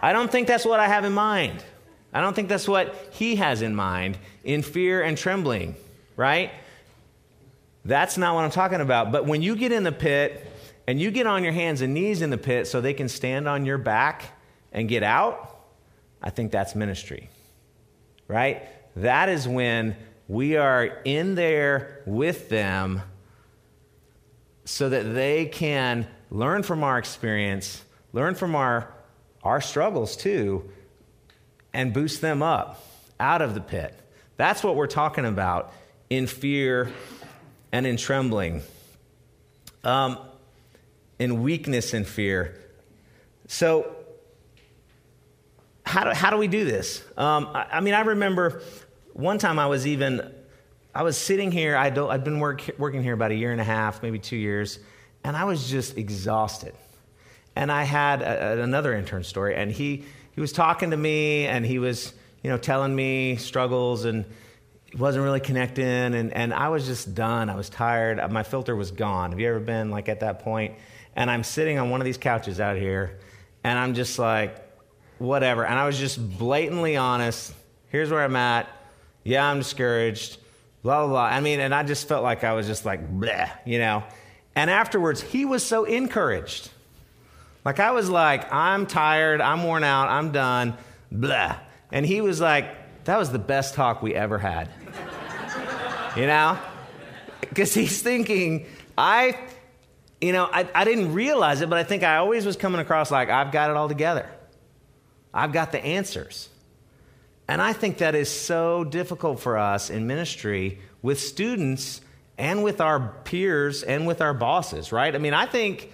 I 0.03 0.13
don't 0.13 0.31
think 0.31 0.47
that's 0.47 0.65
what 0.65 0.79
I 0.79 0.87
have 0.87 1.05
in 1.05 1.13
mind. 1.13 1.63
I 2.13 2.21
don't 2.21 2.35
think 2.35 2.49
that's 2.49 2.67
what 2.67 3.09
he 3.11 3.35
has 3.35 3.61
in 3.61 3.75
mind 3.75 4.17
in 4.43 4.63
fear 4.63 5.01
and 5.01 5.17
trembling, 5.17 5.75
right? 6.15 6.51
That's 7.85 8.17
not 8.17 8.35
what 8.35 8.43
I'm 8.43 8.51
talking 8.51 8.81
about. 8.81 9.11
But 9.11 9.25
when 9.25 9.41
you 9.41 9.55
get 9.55 9.71
in 9.71 9.83
the 9.83 9.91
pit 9.91 10.47
and 10.87 10.99
you 10.99 11.11
get 11.11 11.27
on 11.27 11.43
your 11.43 11.53
hands 11.53 11.81
and 11.81 11.93
knees 11.93 12.21
in 12.21 12.29
the 12.29 12.37
pit 12.37 12.67
so 12.67 12.81
they 12.81 12.93
can 12.93 13.09
stand 13.09 13.47
on 13.47 13.65
your 13.65 13.77
back 13.77 14.25
and 14.71 14.87
get 14.87 15.03
out, 15.03 15.57
I 16.21 16.29
think 16.29 16.51
that's 16.51 16.75
ministry, 16.75 17.29
right? 18.27 18.63
That 18.97 19.29
is 19.29 19.47
when 19.47 19.95
we 20.27 20.55
are 20.57 20.85
in 21.03 21.35
there 21.35 22.01
with 22.05 22.49
them 22.49 23.01
so 24.65 24.89
that 24.89 25.13
they 25.13 25.45
can 25.45 26.07
learn 26.29 26.63
from 26.63 26.83
our 26.83 26.97
experience, 26.97 27.83
learn 28.13 28.35
from 28.35 28.55
our, 28.55 28.93
our 29.43 29.59
struggles 29.59 30.15
too, 30.15 30.69
and 31.73 31.93
boost 31.93 32.21
them 32.21 32.41
up 32.41 32.85
out 33.19 33.41
of 33.41 33.53
the 33.53 33.61
pit. 33.61 33.93
That's 34.37 34.63
what 34.63 34.75
we're 34.75 34.87
talking 34.87 35.25
about 35.25 35.73
in 36.09 36.27
fear 36.27 36.91
and 37.71 37.85
in 37.85 37.97
trembling, 37.97 38.61
um, 39.83 40.17
in 41.19 41.41
weakness 41.41 41.93
and 41.93 42.07
fear. 42.07 42.57
So, 43.47 43.95
how 45.91 46.05
do, 46.05 46.11
how 46.11 46.29
do 46.29 46.37
we 46.37 46.47
do 46.47 46.63
this? 46.63 47.03
Um, 47.17 47.49
I, 47.53 47.67
I, 47.73 47.79
mean, 47.81 47.93
I 47.93 48.01
remember 48.01 48.61
one 49.11 49.37
time 49.37 49.59
I 49.59 49.65
was 49.65 49.85
even, 49.85 50.33
I 50.95 51.03
was 51.03 51.17
sitting 51.17 51.51
here, 51.51 51.75
I'd, 51.75 51.97
I'd 51.97 52.23
been 52.23 52.39
work, 52.39 52.63
working 52.77 53.03
here 53.03 53.13
about 53.13 53.31
a 53.31 53.35
year 53.35 53.51
and 53.51 53.59
a 53.59 53.65
half, 53.65 54.01
maybe 54.01 54.17
two 54.17 54.37
years, 54.37 54.79
and 55.25 55.35
I 55.35 55.43
was 55.43 55.69
just 55.69 55.97
exhausted. 55.97 56.73
And 57.57 57.69
I 57.69 57.83
had 57.83 58.21
a, 58.21 58.63
another 58.63 58.93
intern 58.93 59.25
story, 59.25 59.55
and 59.55 59.69
he, 59.69 60.05
he 60.33 60.39
was 60.39 60.53
talking 60.53 60.91
to 60.91 60.97
me, 60.97 61.45
and 61.45 61.65
he 61.65 61.77
was, 61.77 62.13
you 62.41 62.49
know, 62.49 62.57
telling 62.57 62.95
me 62.95 63.35
struggles, 63.35 64.05
and 64.05 64.23
wasn't 64.97 65.23
really 65.25 65.41
connecting, 65.41 65.85
and, 65.85 66.31
and 66.33 66.53
I 66.53 66.69
was 66.69 66.85
just 66.85 67.13
done. 67.13 67.49
I 67.49 67.55
was 67.55 67.69
tired. 67.69 68.31
My 68.31 68.43
filter 68.43 68.77
was 68.77 68.91
gone. 68.91 69.31
Have 69.31 69.39
you 69.41 69.49
ever 69.49 69.59
been 69.59 69.91
like 69.91 70.07
at 70.07 70.21
that 70.21 70.39
point? 70.39 70.75
And 71.17 71.29
I'm 71.29 71.43
sitting 71.43 71.77
on 71.77 71.89
one 71.89 71.99
of 71.99 72.05
these 72.05 72.17
couches 72.17 72.61
out 72.61 72.77
here, 72.77 73.19
and 73.65 73.77
I'm 73.77 73.93
just 73.93 74.17
like, 74.17 74.60
whatever. 75.21 75.65
And 75.65 75.77
I 75.77 75.85
was 75.85 75.97
just 75.97 76.37
blatantly 76.37 76.97
honest. 76.97 77.53
Here's 77.89 78.09
where 78.09 78.23
I'm 78.23 78.35
at. 78.35 78.67
Yeah, 79.23 79.47
I'm 79.47 79.59
discouraged. 79.59 80.37
Blah, 80.81 81.01
blah, 81.01 81.09
blah. 81.09 81.23
I 81.25 81.39
mean, 81.41 81.59
and 81.59 81.75
I 81.75 81.83
just 81.83 82.07
felt 82.07 82.23
like 82.23 82.43
I 82.43 82.53
was 82.53 82.65
just 82.65 82.85
like, 82.85 83.07
bleh, 83.19 83.49
you 83.65 83.77
know. 83.77 84.03
And 84.55 84.69
afterwards, 84.69 85.21
he 85.21 85.45
was 85.45 85.63
so 85.63 85.85
encouraged. 85.85 86.69
Like, 87.63 87.79
I 87.79 87.91
was 87.91 88.09
like, 88.09 88.51
I'm 88.51 88.87
tired. 88.87 89.41
I'm 89.41 89.63
worn 89.63 89.83
out. 89.83 90.09
I'm 90.09 90.31
done. 90.31 90.75
Blah. 91.11 91.57
And 91.91 92.05
he 92.05 92.21
was 92.21 92.41
like, 92.41 93.03
that 93.05 93.17
was 93.17 93.31
the 93.31 93.39
best 93.39 93.75
talk 93.75 94.01
we 94.01 94.15
ever 94.15 94.39
had. 94.39 94.69
you 96.17 96.25
know? 96.25 96.57
Because 97.41 97.73
he's 97.73 98.01
thinking, 98.01 98.65
I, 98.97 99.37
you 100.19 100.33
know, 100.33 100.49
I, 100.51 100.67
I 100.73 100.83
didn't 100.83 101.13
realize 101.13 101.61
it, 101.61 101.69
but 101.69 101.77
I 101.77 101.83
think 101.83 102.01
I 102.01 102.17
always 102.17 102.45
was 102.45 102.55
coming 102.55 102.81
across 102.81 103.11
like, 103.11 103.29
I've 103.29 103.51
got 103.51 103.69
it 103.69 103.77
all 103.77 103.87
together. 103.87 104.27
I've 105.33 105.53
got 105.53 105.71
the 105.71 105.83
answers. 105.83 106.49
And 107.47 107.61
I 107.61 107.73
think 107.73 107.97
that 107.97 108.15
is 108.15 108.29
so 108.29 108.83
difficult 108.83 109.39
for 109.39 109.57
us 109.57 109.89
in 109.89 110.07
ministry 110.07 110.79
with 111.01 111.19
students 111.19 112.01
and 112.37 112.63
with 112.63 112.81
our 112.81 113.13
peers 113.23 113.83
and 113.83 114.07
with 114.07 114.21
our 114.21 114.33
bosses, 114.33 114.91
right? 114.91 115.13
I 115.13 115.17
mean, 115.17 115.33
I 115.33 115.45
think 115.45 115.91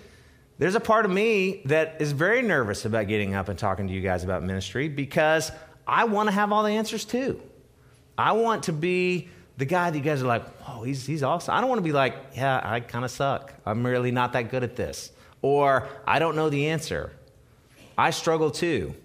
there's 0.60 0.76
a 0.76 0.80
part 0.80 1.06
of 1.06 1.12
me 1.12 1.62
that 1.66 1.98
is 2.00 2.12
very 2.12 2.42
nervous 2.42 2.86
about 2.86 3.08
getting 3.08 3.36
up 3.36 3.50
and 3.50 3.58
talking 3.58 3.88
to 3.88 3.94
you 3.94 4.02
guys 4.02 4.24
about 4.24 4.44
ministry 4.44 4.88
because 4.88 5.52
I 5.88 6.06
want 6.06 6.30
to 6.30 6.34
have 6.34 6.52
all 6.52 6.64
the 6.64 6.72
answers 6.72 7.06
too. 7.06 7.42
I 8.18 8.34
want 8.34 8.64
to 8.64 8.74
be 8.74 9.30
the 9.58 9.66
guy 9.66 9.90
that 9.90 9.98
you 9.98 10.04
guys 10.04 10.22
are 10.22 10.28
like, 10.28 10.46
oh, 10.68 10.84
he's, 10.84 11.06
he's 11.06 11.24
awesome. 11.24 11.54
I 11.54 11.62
don't 11.62 11.70
want 11.70 11.80
to 11.80 11.84
be 11.84 11.92
like, 11.92 12.16
yeah, 12.36 12.62
I 12.64 12.80
kind 12.80 13.06
of 13.06 13.12
suck. 13.12 13.54
I'm 13.66 13.86
really 13.86 14.12
not 14.12 14.34
that 14.34 14.50
good 14.50 14.64
at 14.64 14.76
this. 14.76 15.12
Or 15.42 15.88
I 16.06 16.20
don't 16.20 16.36
know 16.36 16.50
the 16.50 16.68
answer. 16.68 17.12
I 17.98 18.12
struggle 18.12 18.52
too. 18.52 18.96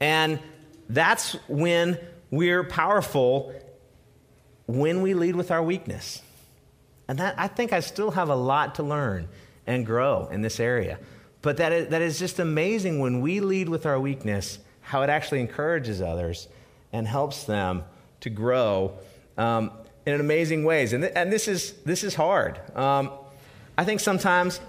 And 0.00 0.40
that's 0.88 1.34
when 1.46 1.98
we're 2.30 2.64
powerful 2.64 3.54
when 4.66 5.02
we 5.02 5.14
lead 5.14 5.36
with 5.36 5.50
our 5.50 5.62
weakness. 5.62 6.22
And 7.08 7.18
that, 7.18 7.34
I 7.38 7.48
think 7.48 7.72
I 7.72 7.80
still 7.80 8.12
have 8.12 8.28
a 8.28 8.36
lot 8.36 8.76
to 8.76 8.82
learn 8.82 9.28
and 9.66 9.84
grow 9.84 10.28
in 10.30 10.42
this 10.42 10.60
area. 10.60 10.98
But 11.42 11.56
that 11.56 11.72
is, 11.72 11.88
that 11.88 12.02
is 12.02 12.18
just 12.18 12.38
amazing 12.38 13.00
when 13.00 13.20
we 13.20 13.40
lead 13.40 13.68
with 13.68 13.86
our 13.86 13.98
weakness, 13.98 14.58
how 14.80 15.02
it 15.02 15.10
actually 15.10 15.40
encourages 15.40 16.00
others 16.00 16.48
and 16.92 17.06
helps 17.06 17.44
them 17.44 17.84
to 18.20 18.30
grow 18.30 18.92
um, 19.36 19.72
in 20.06 20.20
amazing 20.20 20.64
ways. 20.64 20.92
And, 20.92 21.02
th- 21.02 21.12
and 21.16 21.32
this, 21.32 21.48
is, 21.48 21.72
this 21.84 22.04
is 22.04 22.14
hard. 22.14 22.60
Um, 22.76 23.10
I 23.76 23.84
think 23.84 24.00
sometimes 24.00 24.60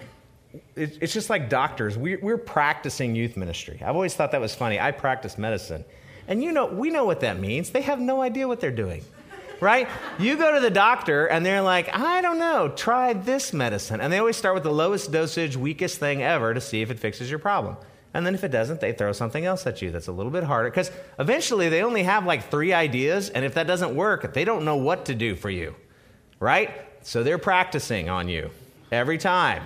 it, 0.75 0.97
it's 1.01 1.13
just 1.13 1.29
like 1.29 1.49
doctors. 1.49 1.97
We, 1.97 2.17
we're 2.17 2.37
practicing 2.37 3.15
youth 3.15 3.37
ministry. 3.37 3.81
I've 3.83 3.95
always 3.95 4.13
thought 4.13 4.31
that 4.31 4.41
was 4.41 4.55
funny. 4.55 4.79
I 4.79 4.91
practice 4.91 5.37
medicine. 5.37 5.85
And 6.27 6.43
you 6.43 6.51
know, 6.51 6.65
we 6.67 6.89
know 6.89 7.05
what 7.05 7.21
that 7.21 7.39
means. 7.39 7.71
They 7.71 7.81
have 7.81 7.99
no 7.99 8.21
idea 8.21 8.47
what 8.47 8.59
they're 8.59 8.71
doing 8.71 9.03
right? 9.61 9.87
You 10.19 10.35
go 10.35 10.55
to 10.55 10.59
the 10.59 10.71
doctor 10.71 11.27
and 11.27 11.45
they're 11.45 11.61
like, 11.61 11.95
I 11.95 12.21
don't 12.21 12.39
know, 12.39 12.69
try 12.75 13.13
this 13.13 13.53
medicine. 13.53 14.01
And 14.01 14.11
they 14.11 14.17
always 14.17 14.35
start 14.35 14.55
with 14.55 14.63
the 14.63 14.71
lowest 14.71 15.11
dosage, 15.11 15.55
weakest 15.55 15.99
thing 15.99 16.21
ever 16.21 16.53
to 16.53 16.59
see 16.59 16.81
if 16.81 16.91
it 16.91 16.99
fixes 16.99 17.29
your 17.29 17.39
problem. 17.39 17.77
And 18.13 18.25
then 18.25 18.35
if 18.35 18.43
it 18.43 18.49
doesn't, 18.49 18.81
they 18.81 18.91
throw 18.91 19.13
something 19.13 19.45
else 19.45 19.65
at 19.65 19.81
you 19.81 19.91
that's 19.91 20.07
a 20.07 20.11
little 20.11 20.31
bit 20.31 20.43
harder. 20.43 20.69
Because 20.69 20.91
eventually 21.17 21.69
they 21.69 21.83
only 21.83 22.03
have 22.03 22.25
like 22.25 22.49
three 22.49 22.73
ideas. 22.73 23.29
And 23.29 23.45
if 23.45 23.53
that 23.53 23.67
doesn't 23.67 23.95
work, 23.95 24.33
they 24.33 24.43
don't 24.43 24.65
know 24.65 24.75
what 24.75 25.05
to 25.05 25.15
do 25.15 25.35
for 25.35 25.49
you, 25.49 25.75
right? 26.39 26.71
So 27.03 27.23
they're 27.23 27.37
practicing 27.37 28.09
on 28.09 28.27
you 28.27 28.49
every 28.91 29.17
time. 29.17 29.63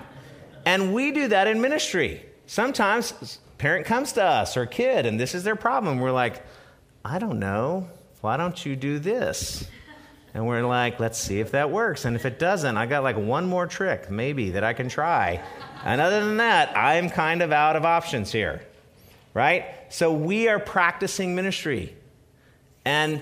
And 0.66 0.94
we 0.94 1.12
do 1.12 1.28
that 1.30 1.48
in 1.48 1.62
ministry. 1.62 2.26
Sometimes 2.48 3.40
parent 3.58 3.86
comes 3.86 4.14
to 4.14 4.24
us 4.24 4.58
or 4.58 4.66
kid 4.66 5.06
and 5.06 5.20
this 5.20 5.36
is 5.36 5.44
their 5.44 5.56
problem. 5.56 6.00
We're 6.00 6.12
like, 6.12 6.44
I 7.04 7.20
don't 7.20 7.40
know. 7.40 7.88
Why 8.22 8.38
don't 8.38 8.66
you 8.66 8.76
do 8.76 8.98
this? 9.00 9.68
And 10.34 10.46
we're 10.46 10.64
like, 10.64 11.00
let's 11.00 11.18
see 11.18 11.40
if 11.40 11.52
that 11.52 11.72
works. 11.72 12.04
And 12.04 12.16
if 12.16 12.26
it 12.26 12.40
doesn't, 12.40 12.76
I 12.76 12.88
got 12.88 13.04
like 13.04 13.16
one 13.16 13.48
more 13.48 13.68
trick, 13.68 14.12
maybe, 14.12 14.52
that 14.52 14.66
I 14.66 14.74
can 14.74 14.90
try. 14.90 15.42
And 15.86 16.02
other 16.02 16.26
than 16.26 16.38
that, 16.38 16.76
I'm 16.76 17.10
kind 17.10 17.42
of 17.42 17.54
out 17.54 17.78
of 17.78 17.86
options 17.86 18.34
here, 18.34 18.62
right? 19.34 19.66
So 19.90 20.12
we 20.12 20.50
are 20.50 20.60
practicing 20.60 21.36
ministry. 21.36 21.96
And, 22.84 23.22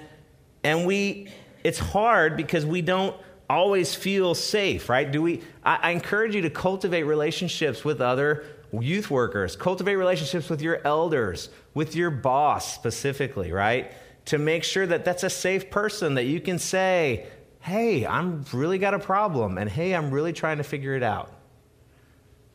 and 0.63 0.87
we, 0.87 1.27
it's 1.63 1.77
hard 1.77 2.35
because 2.35 2.65
we 2.65 2.81
don't 2.81 3.15
always 3.49 3.95
feel 3.95 4.35
safe, 4.35 4.89
right? 4.89 5.11
Do 5.11 5.21
we, 5.21 5.41
I, 5.63 5.79
I 5.81 5.91
encourage 5.91 6.35
you 6.35 6.41
to 6.41 6.49
cultivate 6.49 7.03
relationships 7.03 7.83
with 7.83 8.01
other 8.01 8.45
youth 8.71 9.11
workers, 9.11 9.55
cultivate 9.55 9.95
relationships 9.95 10.49
with 10.49 10.61
your 10.61 10.81
elders, 10.85 11.49
with 11.73 11.95
your 11.95 12.09
boss 12.09 12.73
specifically, 12.73 13.51
right? 13.51 13.91
to 14.25 14.37
make 14.37 14.63
sure 14.63 14.85
that 14.87 15.05
that's 15.05 15.23
a 15.23 15.29
safe 15.29 15.69
person 15.69 16.15
that 16.15 16.23
you 16.23 16.39
can 16.39 16.59
say, 16.59 17.27
hey, 17.59 18.05
I'm 18.05 18.45
really 18.53 18.77
got 18.77 18.93
a 18.93 18.99
problem, 18.99 19.57
and 19.57 19.69
hey, 19.69 19.93
I'm 19.93 20.11
really 20.11 20.33
trying 20.33 20.57
to 20.57 20.63
figure 20.63 20.95
it 20.95 21.03
out. 21.03 21.31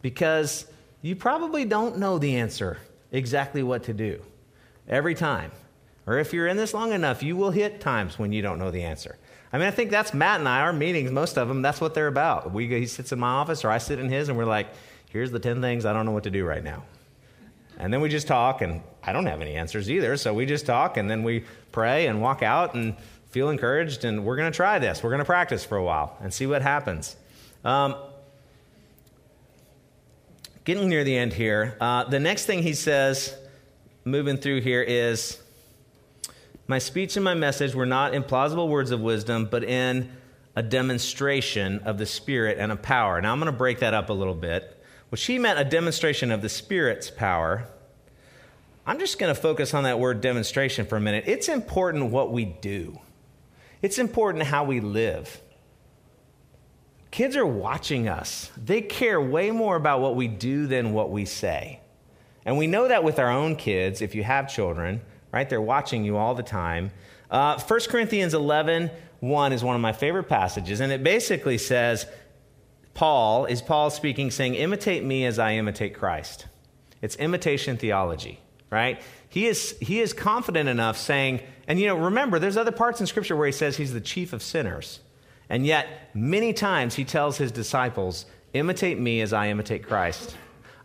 Because 0.02 0.66
you 1.02 1.16
probably 1.16 1.64
don't 1.64 1.98
know 1.98 2.18
the 2.18 2.36
answer 2.36 2.78
exactly 3.12 3.62
what 3.62 3.84
to 3.84 3.92
do 3.92 4.22
every 4.88 5.14
time. 5.14 5.50
Or 6.06 6.18
if 6.18 6.32
you're 6.32 6.46
in 6.46 6.56
this 6.56 6.72
long 6.72 6.92
enough, 6.92 7.22
you 7.22 7.36
will 7.36 7.50
hit 7.50 7.80
times 7.80 8.18
when 8.18 8.32
you 8.32 8.40
don't 8.40 8.58
know 8.58 8.70
the 8.70 8.82
answer. 8.82 9.18
I 9.52 9.58
mean, 9.58 9.66
I 9.66 9.70
think 9.70 9.90
that's 9.90 10.12
Matt 10.12 10.40
and 10.40 10.48
I, 10.48 10.60
our 10.60 10.72
meetings, 10.72 11.10
most 11.10 11.38
of 11.38 11.48
them, 11.48 11.62
that's 11.62 11.80
what 11.80 11.94
they're 11.94 12.06
about. 12.06 12.52
We, 12.52 12.66
he 12.66 12.86
sits 12.86 13.12
in 13.12 13.18
my 13.18 13.28
office 13.28 13.64
or 13.64 13.70
I 13.70 13.78
sit 13.78 13.98
in 13.98 14.10
his, 14.10 14.28
and 14.28 14.36
we're 14.36 14.44
like, 14.44 14.68
here's 15.10 15.30
the 15.30 15.38
10 15.38 15.60
things 15.60 15.86
I 15.86 15.92
don't 15.92 16.04
know 16.04 16.12
what 16.12 16.24
to 16.24 16.30
do 16.30 16.44
right 16.44 16.62
now. 16.62 16.84
And 17.78 17.92
then 17.92 18.00
we 18.00 18.08
just 18.08 18.26
talk, 18.26 18.60
and 18.60 18.82
I 19.02 19.12
don't 19.12 19.26
have 19.26 19.40
any 19.40 19.54
answers 19.54 19.90
either. 19.90 20.16
So 20.16 20.34
we 20.34 20.44
just 20.44 20.66
talk, 20.66 20.96
and 20.96 21.08
then 21.08 21.22
we 21.22 21.44
pray 21.72 22.08
and 22.08 22.20
walk 22.20 22.42
out 22.42 22.74
and 22.74 22.96
feel 23.30 23.50
encouraged. 23.50 24.04
And 24.04 24.24
we're 24.24 24.36
going 24.36 24.50
to 24.50 24.56
try 24.56 24.78
this. 24.78 25.02
We're 25.02 25.10
going 25.10 25.20
to 25.20 25.24
practice 25.24 25.64
for 25.64 25.78
a 25.78 25.84
while 25.84 26.16
and 26.20 26.34
see 26.34 26.46
what 26.46 26.60
happens. 26.60 27.16
Um, 27.64 27.94
getting 30.64 30.88
near 30.88 31.04
the 31.04 31.16
end 31.16 31.32
here, 31.32 31.76
uh, 31.80 32.04
the 32.04 32.20
next 32.20 32.46
thing 32.46 32.62
he 32.62 32.74
says, 32.74 33.34
moving 34.04 34.36
through 34.36 34.60
here, 34.60 34.82
is 34.82 35.40
My 36.70 36.78
speech 36.78 37.16
and 37.16 37.24
my 37.24 37.32
message 37.32 37.74
were 37.74 37.86
not 37.86 38.12
in 38.12 38.22
plausible 38.22 38.68
words 38.68 38.90
of 38.90 39.00
wisdom, 39.00 39.48
but 39.50 39.64
in 39.64 40.10
a 40.54 40.62
demonstration 40.62 41.78
of 41.78 41.96
the 41.96 42.04
Spirit 42.04 42.58
and 42.58 42.70
of 42.70 42.82
power. 42.82 43.22
Now 43.22 43.32
I'm 43.32 43.40
going 43.40 43.50
to 43.50 43.56
break 43.56 43.78
that 43.78 43.94
up 43.94 44.10
a 44.10 44.12
little 44.12 44.34
bit. 44.34 44.78
Well, 45.10 45.16
she 45.16 45.38
meant 45.38 45.58
a 45.58 45.64
demonstration 45.64 46.30
of 46.30 46.42
the 46.42 46.50
Spirit's 46.50 47.10
power. 47.10 47.66
I'm 48.86 48.98
just 48.98 49.18
going 49.18 49.34
to 49.34 49.40
focus 49.40 49.72
on 49.72 49.84
that 49.84 49.98
word 49.98 50.20
demonstration 50.20 50.84
for 50.84 50.96
a 50.96 51.00
minute. 51.00 51.24
It's 51.26 51.48
important 51.48 52.10
what 52.10 52.32
we 52.32 52.44
do, 52.44 53.00
it's 53.80 53.98
important 53.98 54.44
how 54.44 54.64
we 54.64 54.80
live. 54.80 55.40
Kids 57.10 57.34
are 57.36 57.46
watching 57.46 58.06
us. 58.06 58.50
They 58.62 58.82
care 58.82 59.18
way 59.18 59.50
more 59.50 59.76
about 59.76 60.02
what 60.02 60.16
we 60.16 60.28
do 60.28 60.66
than 60.66 60.92
what 60.92 61.10
we 61.10 61.24
say. 61.24 61.80
And 62.44 62.58
we 62.58 62.66
know 62.66 62.88
that 62.88 63.02
with 63.02 63.18
our 63.18 63.30
own 63.30 63.56
kids, 63.56 64.02
if 64.02 64.14
you 64.14 64.22
have 64.24 64.52
children, 64.52 65.00
right? 65.32 65.48
They're 65.48 65.60
watching 65.60 66.04
you 66.04 66.16
all 66.16 66.34
the 66.34 66.42
time. 66.42 66.90
Uh, 67.30 67.60
1 67.60 67.80
Corinthians 67.88 68.34
11, 68.34 68.90
1 69.20 69.52
is 69.52 69.62
one 69.62 69.74
of 69.74 69.82
my 69.82 69.92
favorite 69.92 70.28
passages, 70.28 70.80
and 70.80 70.92
it 70.92 71.02
basically 71.02 71.58
says, 71.58 72.06
Paul, 72.94 73.44
is 73.44 73.62
Paul 73.62 73.90
speaking, 73.90 74.30
saying, 74.30 74.54
Imitate 74.54 75.04
me 75.04 75.24
as 75.24 75.38
I 75.38 75.54
imitate 75.54 75.94
Christ. 75.94 76.46
It's 77.00 77.16
imitation 77.16 77.76
theology, 77.76 78.40
right? 78.70 79.00
He 79.28 79.46
is, 79.46 79.76
he 79.80 80.00
is 80.00 80.12
confident 80.12 80.68
enough 80.68 80.96
saying, 80.96 81.40
and 81.66 81.78
you 81.78 81.86
know, 81.86 81.96
remember, 81.96 82.38
there's 82.38 82.56
other 82.56 82.72
parts 82.72 83.00
in 83.00 83.06
Scripture 83.06 83.36
where 83.36 83.46
he 83.46 83.52
says 83.52 83.76
he's 83.76 83.92
the 83.92 84.00
chief 84.00 84.32
of 84.32 84.42
sinners. 84.42 85.00
And 85.50 85.66
yet, 85.66 86.10
many 86.14 86.52
times 86.52 86.94
he 86.94 87.04
tells 87.04 87.38
his 87.38 87.52
disciples, 87.52 88.26
Imitate 88.54 88.98
me 88.98 89.20
as 89.20 89.32
I 89.32 89.48
imitate 89.48 89.86
Christ. 89.86 90.36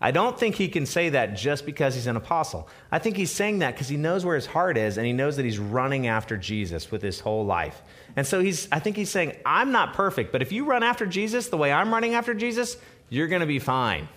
I 0.03 0.11
don't 0.11 0.37
think 0.37 0.55
he 0.55 0.67
can 0.67 0.85
say 0.85 1.07
that 1.11 1.33
just 1.33 1.65
because 1.65 1.95
he's 1.95 2.07
an 2.07 2.17
apostle. 2.17 2.67
I 2.91 2.99
think 2.99 3.15
he's 3.15 3.31
saying 3.31 3.59
that 3.59 3.73
because 3.73 3.87
he 3.87 3.95
knows 3.95 4.25
where 4.25 4.35
his 4.35 4.45
heart 4.45 4.77
is 4.77 4.97
and 4.97 5.07
he 5.07 5.13
knows 5.13 5.37
that 5.37 5.45
he's 5.45 5.57
running 5.57 6.07
after 6.07 6.35
Jesus 6.35 6.91
with 6.91 7.01
his 7.01 7.21
whole 7.21 7.45
life. 7.45 7.81
And 8.17 8.27
so 8.27 8.41
he's, 8.41 8.67
I 8.69 8.79
think 8.79 8.97
he's 8.97 9.09
saying, 9.09 9.37
I'm 9.45 9.71
not 9.71 9.93
perfect, 9.93 10.33
but 10.33 10.41
if 10.41 10.51
you 10.51 10.65
run 10.65 10.83
after 10.83 11.05
Jesus 11.05 11.47
the 11.47 11.55
way 11.55 11.71
I'm 11.71 11.93
running 11.93 12.15
after 12.15 12.33
Jesus, 12.33 12.75
you're 13.07 13.29
going 13.29 13.39
to 13.39 13.47
be 13.47 13.59
fine. 13.59 14.09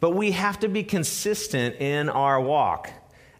But 0.00 0.10
we 0.10 0.32
have 0.32 0.58
to 0.58 0.68
be 0.68 0.82
consistent 0.82 1.76
in 1.76 2.08
our 2.08 2.40
walk. 2.40 2.90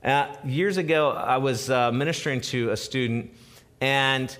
Uh, 0.04 0.32
years 0.44 0.76
ago, 0.76 1.10
I 1.10 1.38
was 1.38 1.68
uh, 1.68 1.90
ministering 1.90 2.42
to 2.42 2.70
a 2.70 2.76
student, 2.76 3.34
and 3.80 4.38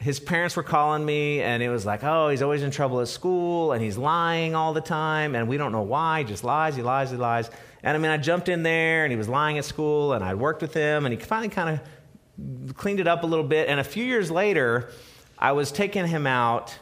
his 0.00 0.18
parents 0.18 0.56
were 0.56 0.62
calling 0.62 1.04
me, 1.04 1.42
and 1.42 1.62
it 1.62 1.68
was 1.68 1.84
like, 1.84 2.02
oh, 2.02 2.30
he's 2.30 2.40
always 2.40 2.62
in 2.62 2.70
trouble 2.70 3.00
at 3.00 3.08
school, 3.08 3.72
and 3.72 3.82
he's 3.82 3.98
lying 3.98 4.54
all 4.54 4.72
the 4.72 4.80
time, 4.80 5.34
and 5.34 5.46
we 5.46 5.58
don't 5.58 5.72
know 5.72 5.82
why. 5.82 6.20
He 6.20 6.24
just 6.24 6.42
lies, 6.42 6.74
he 6.74 6.80
lies, 6.80 7.10
he 7.10 7.18
lies. 7.18 7.50
And 7.82 7.94
I 7.94 8.00
mean, 8.00 8.10
I 8.10 8.16
jumped 8.16 8.48
in 8.48 8.62
there, 8.62 9.04
and 9.04 9.12
he 9.12 9.16
was 9.18 9.28
lying 9.28 9.58
at 9.58 9.66
school, 9.66 10.14
and 10.14 10.24
I 10.24 10.34
worked 10.34 10.62
with 10.62 10.72
him, 10.72 11.04
and 11.04 11.12
he 11.12 11.20
finally 11.20 11.50
kind 11.50 11.78
of 11.78 12.76
cleaned 12.76 12.98
it 12.98 13.06
up 13.06 13.24
a 13.24 13.26
little 13.26 13.44
bit. 13.44 13.68
And 13.68 13.78
a 13.78 13.84
few 13.84 14.04
years 14.04 14.30
later, 14.30 14.90
I 15.38 15.52
was 15.52 15.70
taking 15.70 16.06
him 16.06 16.26
out 16.26 16.78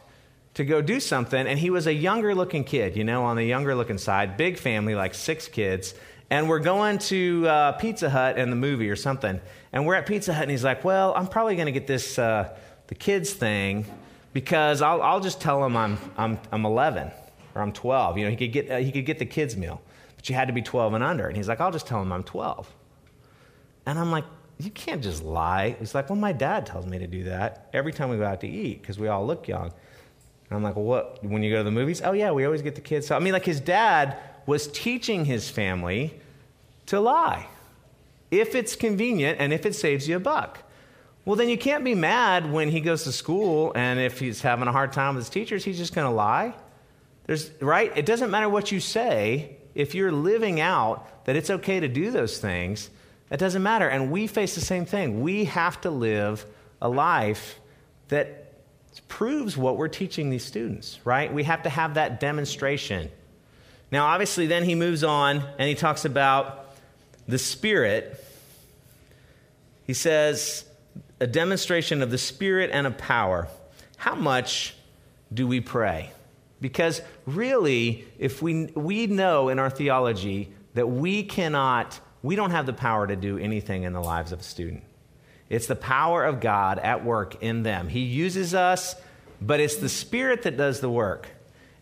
to 0.55 0.65
go 0.65 0.81
do 0.81 1.01
something, 1.01 1.45
and 1.45 1.59
he 1.59 1.71
was 1.71 1.89
a 1.89 1.93
younger 1.93 2.37
looking 2.37 2.63
kid, 2.63 2.97
you 2.97 3.03
know, 3.03 3.25
on 3.25 3.35
the 3.35 3.45
younger 3.45 3.75
looking 3.75 3.99
side, 3.99 4.37
big 4.37 4.59
family, 4.59 4.95
like 4.95 5.15
six 5.15 5.49
kids. 5.49 5.93
And 6.31 6.49
we're 6.49 6.59
going 6.61 6.99
to 6.99 7.49
uh, 7.49 7.73
Pizza 7.73 8.11
Hut 8.11 8.39
and 8.39 8.53
the 8.53 8.57
movie 8.57 8.91
or 8.91 8.97
something. 8.97 9.41
And 9.73 9.87
we're 9.87 9.95
at 9.95 10.07
Pizza 10.07 10.33
Hut, 10.33 10.43
and 10.43 10.51
he's 10.53 10.65
like, 10.65 10.85
Well, 10.85 11.15
I'm 11.17 11.27
probably 11.27 11.57
going 11.57 11.67
to 11.67 11.73
get 11.73 11.87
this, 11.87 12.19
uh, 12.19 12.57
the 12.89 12.95
kids 12.95 13.33
thing, 13.33 13.87
because 14.33 14.83
I'll, 14.83 15.01
I'll 15.01 15.21
just 15.21 15.41
tell 15.41 15.65
him 15.65 15.77
I'm, 15.77 15.99
I'm, 16.17 16.39
I'm 16.53 16.67
11 16.67 17.11
or 17.55 17.63
I'm 17.63 17.73
12. 17.73 18.19
You 18.19 18.25
know, 18.25 18.31
he 18.31 18.37
could, 18.37 18.53
get, 18.53 18.71
uh, 18.71 18.79
he 18.79 18.93
could 18.93 19.07
get 19.07 19.19
the 19.19 19.27
kids' 19.27 19.57
meal, 19.57 19.81
but 20.17 20.29
you 20.29 20.35
had 20.35 20.49
to 20.49 20.55
be 20.55 20.63
12 20.63 20.95
and 20.95 21.05
under. 21.05 21.27
And 21.27 21.37
he's 21.37 21.49
like, 21.49 21.61
I'll 21.61 21.71
just 21.71 21.87
tell 21.87 22.03
him 22.03 22.13
I'm 22.13 22.25
12. 22.25 22.71
And 23.87 23.99
I'm 23.99 24.11
like, 24.11 24.25
you 24.59 24.71
can't 24.71 25.03
just 25.03 25.23
lie. 25.23 25.77
He's 25.79 25.95
like, 25.95 26.11
well, 26.11 26.19
my 26.19 26.33
dad 26.33 26.67
tells 26.67 26.85
me 26.85 26.99
to 26.99 27.07
do 27.07 27.25
that 27.25 27.69
every 27.73 27.93
time 27.93 28.11
we 28.11 28.17
go 28.17 28.25
out 28.25 28.41
to 28.41 28.49
eat 28.49 28.83
because 28.83 28.99
we 28.99 29.09
all 29.09 29.25
look 29.25 29.47
young. 29.47 29.73
And 30.51 30.57
I'm 30.57 30.63
like, 30.63 30.77
well, 30.77 30.85
what? 30.85 31.25
When 31.25 31.43
you 31.43 31.51
go 31.51 31.59
to 31.59 31.65
the 31.65 31.71
movies? 31.71 32.03
Oh, 32.03 32.13
yeah, 32.13 32.33
we 32.33 32.45
always 32.45 32.63
get 32.63 32.75
the 32.75 32.81
kids. 32.81 33.07
So, 33.07 33.15
I 33.15 33.19
mean, 33.19 33.33
like 33.33 33.45
his 33.45 33.61
dad 33.61 34.17
was 34.47 34.67
teaching 34.69 35.25
his 35.27 35.49
family 35.49 36.19
to 36.87 36.99
lie 36.99 37.47
if 38.31 38.55
it's 38.55 38.75
convenient 38.75 39.39
and 39.41 39.53
if 39.53 39.65
it 39.65 39.75
saves 39.75 40.09
you 40.09 40.17
a 40.17 40.21
buck. 40.21 40.63
Well, 41.29 41.37
then 41.37 41.51
you 41.51 41.59
can't 41.59 41.85
be 41.85 41.95
mad 41.95 42.51
when 42.51 42.71
he 42.71 42.81
goes 42.81 43.05
to 43.05 43.13
school 43.13 43.73
and 43.75 44.01
if 44.01 44.19
he's 44.19 44.41
having 44.41 44.67
a 44.67 44.73
hard 44.73 44.95
time 44.95 45.15
with 45.15 45.27
his 45.27 45.29
teachers, 45.29 45.63
he's 45.63 45.77
just 45.77 45.95
going 45.95 46.07
to 46.07 46.11
lie. 46.11 46.55
There's, 47.27 47.51
right? 47.61 47.93
It 47.95 48.07
doesn't 48.07 48.31
matter 48.31 48.49
what 48.49 48.73
you 48.73 48.81
say. 48.81 49.59
If 49.75 49.95
you're 49.95 50.11
living 50.11 50.59
out 50.59 51.27
that 51.27 51.37
it's 51.37 51.51
okay 51.51 51.81
to 51.81 51.87
do 51.87 52.11
those 52.11 52.39
things, 52.39 52.89
that 53.29 53.39
doesn't 53.39 53.63
matter. 53.63 53.87
And 53.87 54.11
we 54.11 54.27
face 54.27 54.55
the 54.55 54.63
same 54.63 54.87
thing. 54.87 55.21
We 55.21 55.45
have 55.45 55.79
to 55.83 55.91
live 55.91 56.47
a 56.81 56.89
life 56.89 57.61
that 58.09 58.55
proves 59.07 59.55
what 59.55 59.77
we're 59.77 59.89
teaching 59.89 60.31
these 60.31 60.47
students, 60.47 60.99
right? 61.05 61.31
We 61.31 61.45
have 61.45 61.65
to 61.65 61.69
have 61.69 61.93
that 61.93 62.21
demonstration. 62.21 63.11
Now, 63.93 64.07
obviously, 64.07 64.47
then 64.47 64.65
he 64.65 64.75
moves 64.75 65.05
on 65.05 65.43
and 65.59 65.69
he 65.69 65.75
talks 65.75 66.07
about 66.07 66.75
the 67.27 67.37
Spirit, 67.39 68.25
he 69.87 69.93
says, 69.93 70.65
a 71.21 71.27
demonstration 71.27 72.03
of 72.03 72.11
the 72.11 72.19
Spirit 72.19 72.71
and 72.73 72.87
of 72.87 72.99
power. 72.99 73.49
How 73.97 74.15
much 74.15 74.75
do 75.33 75.47
we 75.47 75.61
pray? 75.61 76.11
Because 76.61 77.01
really, 77.27 78.07
if 78.19 78.43
we, 78.43 78.67
we 78.67 79.07
know 79.07 79.49
in 79.49 79.59
our 79.59 79.71
theology 79.71 80.53
that 80.75 80.87
we 80.87 81.23
cannot, 81.23 81.99
we 82.23 82.37
don't 82.37 82.51
have 82.51 82.67
the 82.67 82.73
power 82.73 83.07
to 83.07 83.17
do 83.17 83.39
anything 83.39 83.85
in 83.85 83.93
the 83.93 84.01
lives 84.01 84.33
of 84.33 84.41
a 84.41 84.45
student. 84.45 84.83
It's 85.49 85.67
the 85.67 85.77
power 85.77 86.25
of 86.25 86.41
God 86.41 86.79
at 86.79 87.05
work 87.05 87.43
in 87.43 87.63
them. 87.63 87.89
He 87.89 88.01
uses 88.01 88.55
us, 88.55 88.95
but 89.41 89.61
it's 89.61 89.77
the 89.77 89.89
Spirit 89.89 90.43
that 90.43 90.57
does 90.57 90.81
the 90.81 90.91
work. 90.91 91.29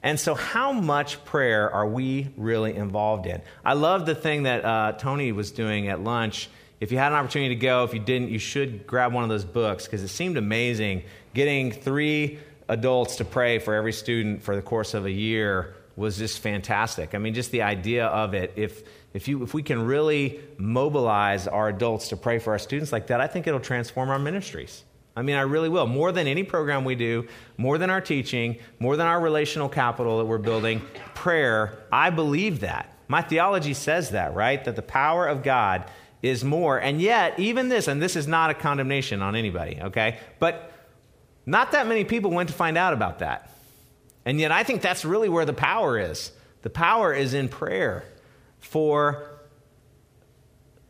And 0.02 0.20
so, 0.20 0.34
how 0.34 0.72
much 0.72 1.24
prayer 1.24 1.68
are 1.68 1.86
we 1.86 2.28
really 2.36 2.76
involved 2.76 3.26
in? 3.26 3.42
I 3.64 3.72
love 3.72 4.06
the 4.06 4.14
thing 4.14 4.44
that 4.44 4.64
uh, 4.64 4.92
Tony 4.92 5.32
was 5.32 5.50
doing 5.50 5.88
at 5.88 6.00
lunch. 6.00 6.48
If 6.78 6.92
you 6.92 6.98
had 6.98 7.12
an 7.12 7.18
opportunity 7.18 7.54
to 7.54 7.60
go, 7.60 7.84
if 7.84 7.94
you 7.94 8.00
didn't, 8.00 8.28
you 8.28 8.38
should 8.38 8.86
grab 8.86 9.12
one 9.12 9.22
of 9.22 9.30
those 9.30 9.44
books 9.44 9.84
because 9.84 10.02
it 10.02 10.08
seemed 10.08 10.36
amazing 10.36 11.02
getting 11.32 11.72
three 11.72 12.38
adults 12.68 13.16
to 13.16 13.24
pray 13.24 13.58
for 13.58 13.74
every 13.74 13.92
student 13.92 14.42
for 14.42 14.56
the 14.56 14.62
course 14.62 14.94
of 14.94 15.06
a 15.06 15.10
year 15.10 15.74
was 15.96 16.18
just 16.18 16.40
fantastic. 16.40 17.14
I 17.14 17.18
mean, 17.18 17.34
just 17.34 17.50
the 17.50 17.62
idea 17.62 18.06
of 18.06 18.34
it. 18.34 18.52
If 18.56 18.82
if 19.14 19.28
you 19.28 19.42
if 19.42 19.54
we 19.54 19.62
can 19.62 19.86
really 19.86 20.40
mobilize 20.58 21.48
our 21.48 21.68
adults 21.68 22.08
to 22.08 22.16
pray 22.16 22.38
for 22.38 22.52
our 22.52 22.58
students 22.58 22.92
like 22.92 23.06
that, 23.06 23.20
I 23.20 23.26
think 23.26 23.46
it'll 23.46 23.60
transform 23.60 24.10
our 24.10 24.18
ministries. 24.18 24.84
I 25.18 25.22
mean, 25.22 25.36
I 25.36 25.42
really 25.42 25.70
will. 25.70 25.86
More 25.86 26.12
than 26.12 26.26
any 26.26 26.44
program 26.44 26.84
we 26.84 26.94
do, 26.94 27.26
more 27.56 27.78
than 27.78 27.88
our 27.88 28.02
teaching, 28.02 28.58
more 28.78 28.98
than 28.98 29.06
our 29.06 29.18
relational 29.18 29.70
capital 29.70 30.18
that 30.18 30.26
we're 30.26 30.36
building, 30.36 30.82
prayer, 31.14 31.78
I 31.90 32.10
believe 32.10 32.60
that. 32.60 32.92
My 33.08 33.22
theology 33.22 33.72
says 33.72 34.10
that, 34.10 34.34
right? 34.34 34.62
That 34.64 34.76
the 34.76 34.82
power 34.82 35.26
of 35.26 35.42
God 35.42 35.90
is 36.26 36.44
more. 36.44 36.78
And 36.78 37.00
yet, 37.00 37.38
even 37.38 37.68
this, 37.68 37.88
and 37.88 38.00
this 38.00 38.16
is 38.16 38.26
not 38.26 38.50
a 38.50 38.54
condemnation 38.54 39.22
on 39.22 39.36
anybody, 39.36 39.78
okay? 39.80 40.18
But 40.38 40.72
not 41.46 41.72
that 41.72 41.86
many 41.86 42.04
people 42.04 42.30
went 42.30 42.48
to 42.48 42.54
find 42.54 42.76
out 42.76 42.92
about 42.92 43.20
that. 43.20 43.50
And 44.24 44.40
yet, 44.40 44.50
I 44.52 44.64
think 44.64 44.82
that's 44.82 45.04
really 45.04 45.28
where 45.28 45.44
the 45.44 45.52
power 45.52 45.98
is. 45.98 46.32
The 46.62 46.70
power 46.70 47.14
is 47.14 47.34
in 47.34 47.48
prayer 47.48 48.04
for 48.58 49.36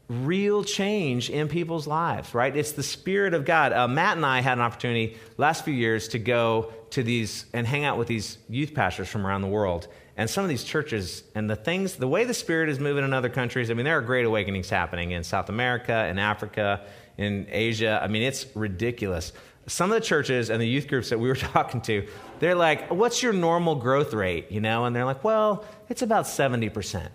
real 0.08 0.62
change 0.62 1.30
in 1.30 1.48
people's 1.48 1.86
lives, 1.86 2.32
right? 2.32 2.56
It's 2.56 2.72
the 2.72 2.82
Spirit 2.82 3.34
of 3.34 3.44
God. 3.44 3.72
Uh, 3.72 3.88
Matt 3.88 4.16
and 4.16 4.24
I 4.24 4.40
had 4.40 4.58
an 4.58 4.62
opportunity 4.62 5.16
last 5.36 5.64
few 5.64 5.74
years 5.74 6.08
to 6.08 6.18
go 6.18 6.72
to 6.90 7.02
these 7.02 7.46
and 7.52 7.66
hang 7.66 7.84
out 7.84 7.98
with 7.98 8.08
these 8.08 8.38
youth 8.48 8.72
pastors 8.72 9.08
from 9.08 9.26
around 9.26 9.42
the 9.42 9.48
world. 9.48 9.88
And 10.16 10.30
some 10.30 10.44
of 10.44 10.48
these 10.48 10.64
churches 10.64 11.24
and 11.34 11.48
the 11.48 11.56
things, 11.56 11.96
the 11.96 12.08
way 12.08 12.24
the 12.24 12.34
Spirit 12.34 12.70
is 12.70 12.80
moving 12.80 13.04
in 13.04 13.12
other 13.12 13.28
countries, 13.28 13.70
I 13.70 13.74
mean, 13.74 13.84
there 13.84 13.98
are 13.98 14.02
great 14.02 14.24
awakenings 14.24 14.70
happening 14.70 15.10
in 15.10 15.22
South 15.22 15.50
America, 15.50 16.06
in 16.06 16.18
Africa, 16.18 16.86
in 17.18 17.46
Asia. 17.50 18.00
I 18.02 18.08
mean, 18.08 18.22
it's 18.22 18.46
ridiculous 18.54 19.32
some 19.66 19.90
of 19.90 20.00
the 20.00 20.06
churches 20.06 20.50
and 20.50 20.60
the 20.60 20.66
youth 20.66 20.86
groups 20.86 21.10
that 21.10 21.18
we 21.18 21.28
were 21.28 21.34
talking 21.34 21.80
to, 21.82 22.06
they're 22.38 22.54
like, 22.54 22.90
what's 22.90 23.22
your 23.22 23.32
normal 23.32 23.74
growth 23.74 24.14
rate? 24.14 24.50
You 24.50 24.60
know, 24.60 24.84
and 24.84 24.94
they're 24.94 25.04
like, 25.04 25.24
well, 25.24 25.64
it's 25.88 26.02
about 26.02 26.24
70% 26.24 27.08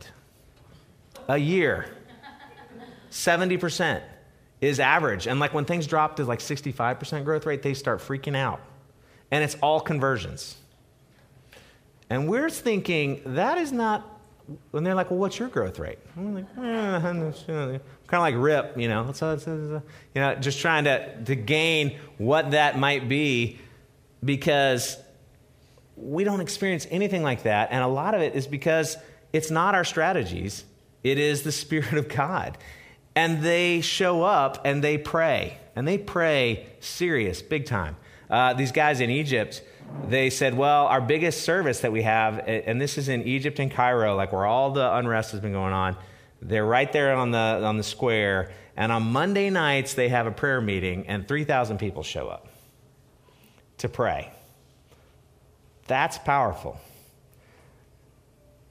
a 1.28 1.38
year. 1.38 1.86
70% 3.10 4.02
is 4.62 4.80
average. 4.80 5.28
And 5.28 5.40
like 5.40 5.54
when 5.54 5.66
things 5.66 5.88
drop 5.88 6.18
to 6.18 6.26
like 6.26 6.40
65% 6.40 7.24
growth 7.24 7.46
rate, 7.46 7.62
they 7.62 7.74
start 7.74 8.00
freaking 8.00 8.36
out. 8.36 8.62
And 9.32 9.44
it's 9.44 9.56
all 9.56 9.80
conversions. 9.80 10.58
And 12.12 12.28
we're 12.28 12.50
thinking 12.50 13.22
that 13.26 13.58
is 13.58 13.72
not 13.72 14.06
and 14.74 14.86
they're 14.86 14.96
like, 14.96 15.10
well, 15.10 15.20
what's 15.20 15.40
your 15.40 15.48
growth 15.48 15.80
rate? 15.80 15.98
I'm 16.18 16.36
like, 16.36 16.46
eh, 16.58 17.00
kind 17.00 17.24
of 17.24 17.80
like 18.12 18.36
Rip, 18.38 18.78
you 18.78 18.90
know, 18.90 19.14
you 19.22 19.82
know, 20.16 20.36
just 20.36 20.60
trying 20.60 20.84
to, 20.84 21.24
to 21.24 21.36
gain 21.36 21.98
what 22.18 22.52
that 22.52 22.78
might 22.78 23.08
be 23.08 23.60
because 24.26 24.98
we 25.96 26.26
don't 26.26 26.42
experience 26.42 26.86
anything 26.92 27.24
like 27.24 27.44
that. 27.44 27.70
And 27.72 27.82
a 27.82 27.88
lot 27.88 28.14
of 28.14 28.22
it 28.22 28.36
is 28.36 28.46
because 28.46 28.98
it's 29.32 29.50
not 29.50 29.74
our 29.74 29.86
strategies, 29.86 30.66
it 31.06 31.18
is 31.18 31.44
the 31.44 31.52
Spirit 31.54 31.94
of 31.94 32.10
God. 32.10 32.58
And 33.16 33.42
they 33.42 33.80
show 33.80 34.24
up 34.24 34.60
and 34.66 34.84
they 34.84 34.98
pray, 34.98 35.60
and 35.78 35.88
they 35.88 35.98
pray 35.98 36.68
serious, 36.82 37.42
big 37.42 37.66
time. 37.66 37.96
Uh, 38.30 38.54
these 38.54 38.74
guys 38.74 39.00
in 39.00 39.10
Egypt, 39.10 39.62
they 40.08 40.30
said, 40.30 40.56
Well, 40.56 40.88
our 40.88 41.02
biggest 41.02 41.44
service 41.44 41.80
that 41.82 41.92
we 41.92 42.04
have, 42.04 42.40
and 42.48 42.80
this 42.80 42.98
is 42.98 43.10
in 43.10 43.24
Egypt 43.24 43.60
and 43.60 43.72
Cairo, 43.72 44.16
like 44.16 44.32
where 44.32 44.46
all 44.46 44.72
the 44.72 44.96
unrest 44.96 45.32
has 45.32 45.40
been 45.40 45.54
going 45.54 45.74
on, 45.74 45.96
they're 46.42 46.66
right 46.66 46.92
there 46.92 47.16
on 47.16 47.32
the, 47.32 47.38
on 47.38 47.78
the 47.78 47.84
square. 47.84 48.52
And 48.76 48.92
on 48.92 49.04
Monday 49.04 49.50
nights, 49.50 49.94
they 49.94 50.10
have 50.10 50.28
a 50.28 50.32
prayer 50.32 50.62
meeting, 50.62 51.08
and 51.08 51.28
3,000 51.28 51.78
people 51.78 52.04
show 52.04 52.28
up 52.28 52.48
to 53.80 53.90
pray. 53.90 54.32
That's 55.88 56.18
powerful. 56.18 56.80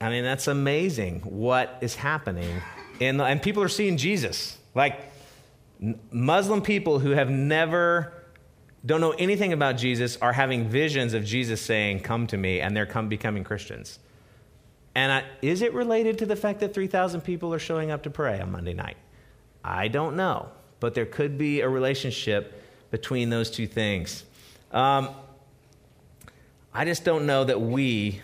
I 0.01 0.09
mean, 0.09 0.25
that's 0.25 0.49
amazing 0.49 1.21
what 1.21 1.79
is 1.83 1.95
happening. 1.95 2.63
In 2.99 3.19
the, 3.19 3.25
and 3.25 3.43
people 3.43 3.63
are 3.63 3.69
seeing 3.69 3.99
Jesus. 3.99 4.57
Like 4.75 5.01
Muslim 6.11 6.63
people 6.63 6.99
who 6.99 7.11
have 7.11 7.29
never 7.29 8.13
don't 8.85 9.01
know 9.01 9.13
anything 9.13 9.53
about 9.53 9.77
Jesus 9.77 10.17
are 10.19 10.33
having 10.33 10.69
visions 10.69 11.13
of 11.13 11.25
Jesus 11.25 11.61
saying, 11.61 12.01
Come 12.01 12.27
to 12.29 12.37
me, 12.37 12.61
and 12.61 12.77
they're 12.77 12.87
come, 12.87 13.09
becoming 13.09 13.45
Christians. 13.45 13.99
And 14.95 15.13
I, 15.13 15.25
is 15.43 15.63
it 15.63 15.73
related 15.75 16.19
to 16.19 16.27
the 16.27 16.37
fact 16.37 16.61
that 16.61 16.75
3,000 16.75 17.21
people 17.21 17.55
are 17.55 17.59
showing 17.59 17.91
up 17.91 18.03
to 18.05 18.11
pray 18.11 18.41
on 18.41 18.51
Monday 18.51 18.75
night? 18.75 18.97
I 19.63 19.89
don't 19.89 20.17
know, 20.17 20.49
but 20.81 20.95
there 20.95 21.07
could 21.07 21.39
be 21.39 21.61
a 21.61 21.69
relationship 21.69 22.63
between 22.91 23.31
those 23.31 23.51
two 23.51 23.67
things. 23.67 24.25
Um, 24.73 25.11
I 26.73 26.85
just 26.85 27.05
don't 27.05 27.27
know 27.27 27.45
that 27.45 27.61
we 27.61 28.21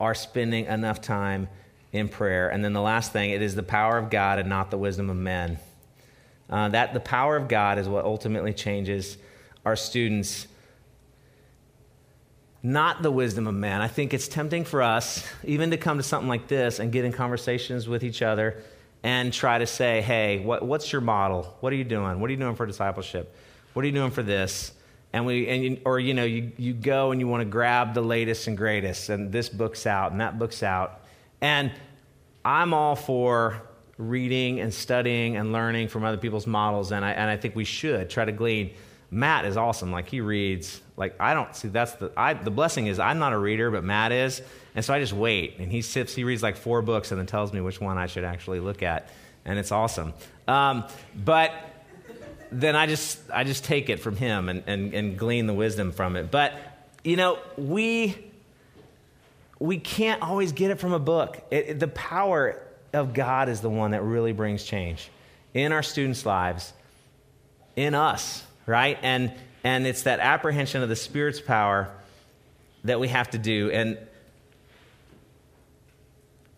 are 0.00 0.14
spending 0.14 0.66
enough 0.66 1.00
time 1.00 1.48
in 1.92 2.08
prayer. 2.08 2.48
And 2.48 2.64
then 2.64 2.72
the 2.72 2.80
last 2.80 3.12
thing, 3.12 3.30
it 3.30 3.42
is 3.42 3.54
the 3.54 3.62
power 3.62 3.98
of 3.98 4.10
God 4.10 4.38
and 4.38 4.48
not 4.48 4.70
the 4.70 4.78
wisdom 4.78 5.10
of 5.10 5.16
men. 5.16 5.58
Uh, 6.48 6.68
that 6.68 6.94
the 6.94 7.00
power 7.00 7.36
of 7.36 7.48
God 7.48 7.78
is 7.78 7.88
what 7.88 8.04
ultimately 8.04 8.54
changes 8.54 9.18
our 9.68 9.76
students 9.76 10.46
not 12.62 13.02
the 13.02 13.10
wisdom 13.10 13.46
of 13.46 13.54
man. 13.54 13.80
I 13.80 13.88
think 13.88 14.12
it's 14.12 14.26
tempting 14.26 14.64
for 14.64 14.82
us 14.82 15.24
even 15.44 15.70
to 15.70 15.76
come 15.76 15.98
to 15.98 16.02
something 16.02 16.28
like 16.28 16.48
this 16.48 16.80
and 16.80 16.90
get 16.90 17.04
in 17.04 17.12
conversations 17.12 17.86
with 17.86 18.02
each 18.02 18.20
other 18.20 18.62
and 19.02 19.32
try 19.32 19.58
to 19.58 19.66
say, 19.66 20.00
hey, 20.00 20.40
what, 20.40 20.64
what's 20.64 20.92
your 20.92 21.00
model? 21.00 21.56
What 21.60 21.72
are 21.72 21.76
you 21.76 21.84
doing? 21.84 22.18
What 22.18 22.28
are 22.28 22.32
you 22.32 22.38
doing 22.38 22.56
for 22.56 22.66
discipleship? 22.66 23.34
What 23.74 23.84
are 23.84 23.86
you 23.86 23.94
doing 23.94 24.10
for 24.10 24.24
this? 24.24 24.72
And 25.12 25.24
we, 25.24 25.46
and 25.48 25.62
you, 25.62 25.80
or 25.84 26.00
you 26.00 26.14
know, 26.14 26.24
you, 26.24 26.50
you 26.56 26.74
go 26.74 27.12
and 27.12 27.20
you 27.20 27.28
want 27.28 27.42
to 27.42 27.48
grab 27.48 27.94
the 27.94 28.02
latest 28.02 28.48
and 28.48 28.56
greatest, 28.56 29.08
and 29.08 29.30
this 29.30 29.48
book's 29.48 29.86
out 29.86 30.12
and 30.12 30.20
that 30.20 30.38
book's 30.38 30.62
out. 30.62 31.02
And 31.40 31.70
I'm 32.44 32.74
all 32.74 32.96
for 32.96 33.62
reading 33.98 34.60
and 34.60 34.74
studying 34.74 35.36
and 35.36 35.52
learning 35.52 35.88
from 35.88 36.04
other 36.04 36.18
people's 36.18 36.46
models, 36.46 36.92
and 36.92 37.04
I, 37.04 37.12
and 37.12 37.30
I 37.30 37.36
think 37.36 37.54
we 37.54 37.64
should 37.64 38.10
try 38.10 38.24
to 38.24 38.32
glean 38.32 38.72
Matt 39.10 39.44
is 39.46 39.56
awesome. 39.56 39.90
Like 39.90 40.08
he 40.08 40.20
reads. 40.20 40.80
Like 40.96 41.14
I 41.20 41.32
don't 41.34 41.54
see 41.54 41.68
that's 41.68 41.92
the 41.92 42.12
I, 42.16 42.34
the 42.34 42.50
blessing 42.50 42.86
is 42.86 42.98
I'm 42.98 43.18
not 43.18 43.32
a 43.32 43.38
reader, 43.38 43.70
but 43.70 43.84
Matt 43.84 44.12
is, 44.12 44.42
and 44.74 44.84
so 44.84 44.92
I 44.92 45.00
just 45.00 45.12
wait. 45.12 45.58
And 45.58 45.70
he 45.70 45.80
sips. 45.80 46.14
he 46.14 46.24
reads 46.24 46.42
like 46.42 46.56
four 46.56 46.82
books, 46.82 47.10
and 47.10 47.18
then 47.18 47.26
tells 47.26 47.52
me 47.52 47.60
which 47.60 47.80
one 47.80 47.96
I 47.98 48.06
should 48.06 48.24
actually 48.24 48.60
look 48.60 48.82
at, 48.82 49.08
and 49.44 49.58
it's 49.58 49.72
awesome. 49.72 50.12
Um, 50.46 50.84
but 51.14 51.52
then 52.50 52.76
I 52.76 52.86
just 52.86 53.18
I 53.32 53.44
just 53.44 53.64
take 53.64 53.88
it 53.88 54.00
from 54.00 54.16
him 54.16 54.48
and, 54.48 54.62
and, 54.66 54.94
and 54.94 55.18
glean 55.18 55.46
the 55.46 55.54
wisdom 55.54 55.92
from 55.92 56.16
it. 56.16 56.30
But 56.30 56.54
you 57.04 57.16
know 57.16 57.38
we 57.56 58.16
we 59.58 59.78
can't 59.78 60.22
always 60.22 60.52
get 60.52 60.70
it 60.70 60.78
from 60.78 60.92
a 60.92 60.98
book. 60.98 61.40
It, 61.50 61.68
it, 61.68 61.80
the 61.80 61.88
power 61.88 62.60
of 62.92 63.14
God 63.14 63.48
is 63.48 63.60
the 63.60 63.70
one 63.70 63.92
that 63.92 64.02
really 64.02 64.32
brings 64.32 64.64
change 64.64 65.10
in 65.54 65.72
our 65.72 65.82
students' 65.82 66.26
lives, 66.26 66.72
in 67.76 67.94
us 67.94 68.44
right? 68.68 68.98
And, 69.02 69.32
and 69.64 69.86
it's 69.86 70.02
that 70.02 70.20
apprehension 70.20 70.82
of 70.82 70.88
the 70.88 70.96
Spirit's 70.96 71.40
power 71.40 71.90
that 72.84 73.00
we 73.00 73.08
have 73.08 73.30
to 73.30 73.38
do. 73.38 73.70
And 73.70 73.98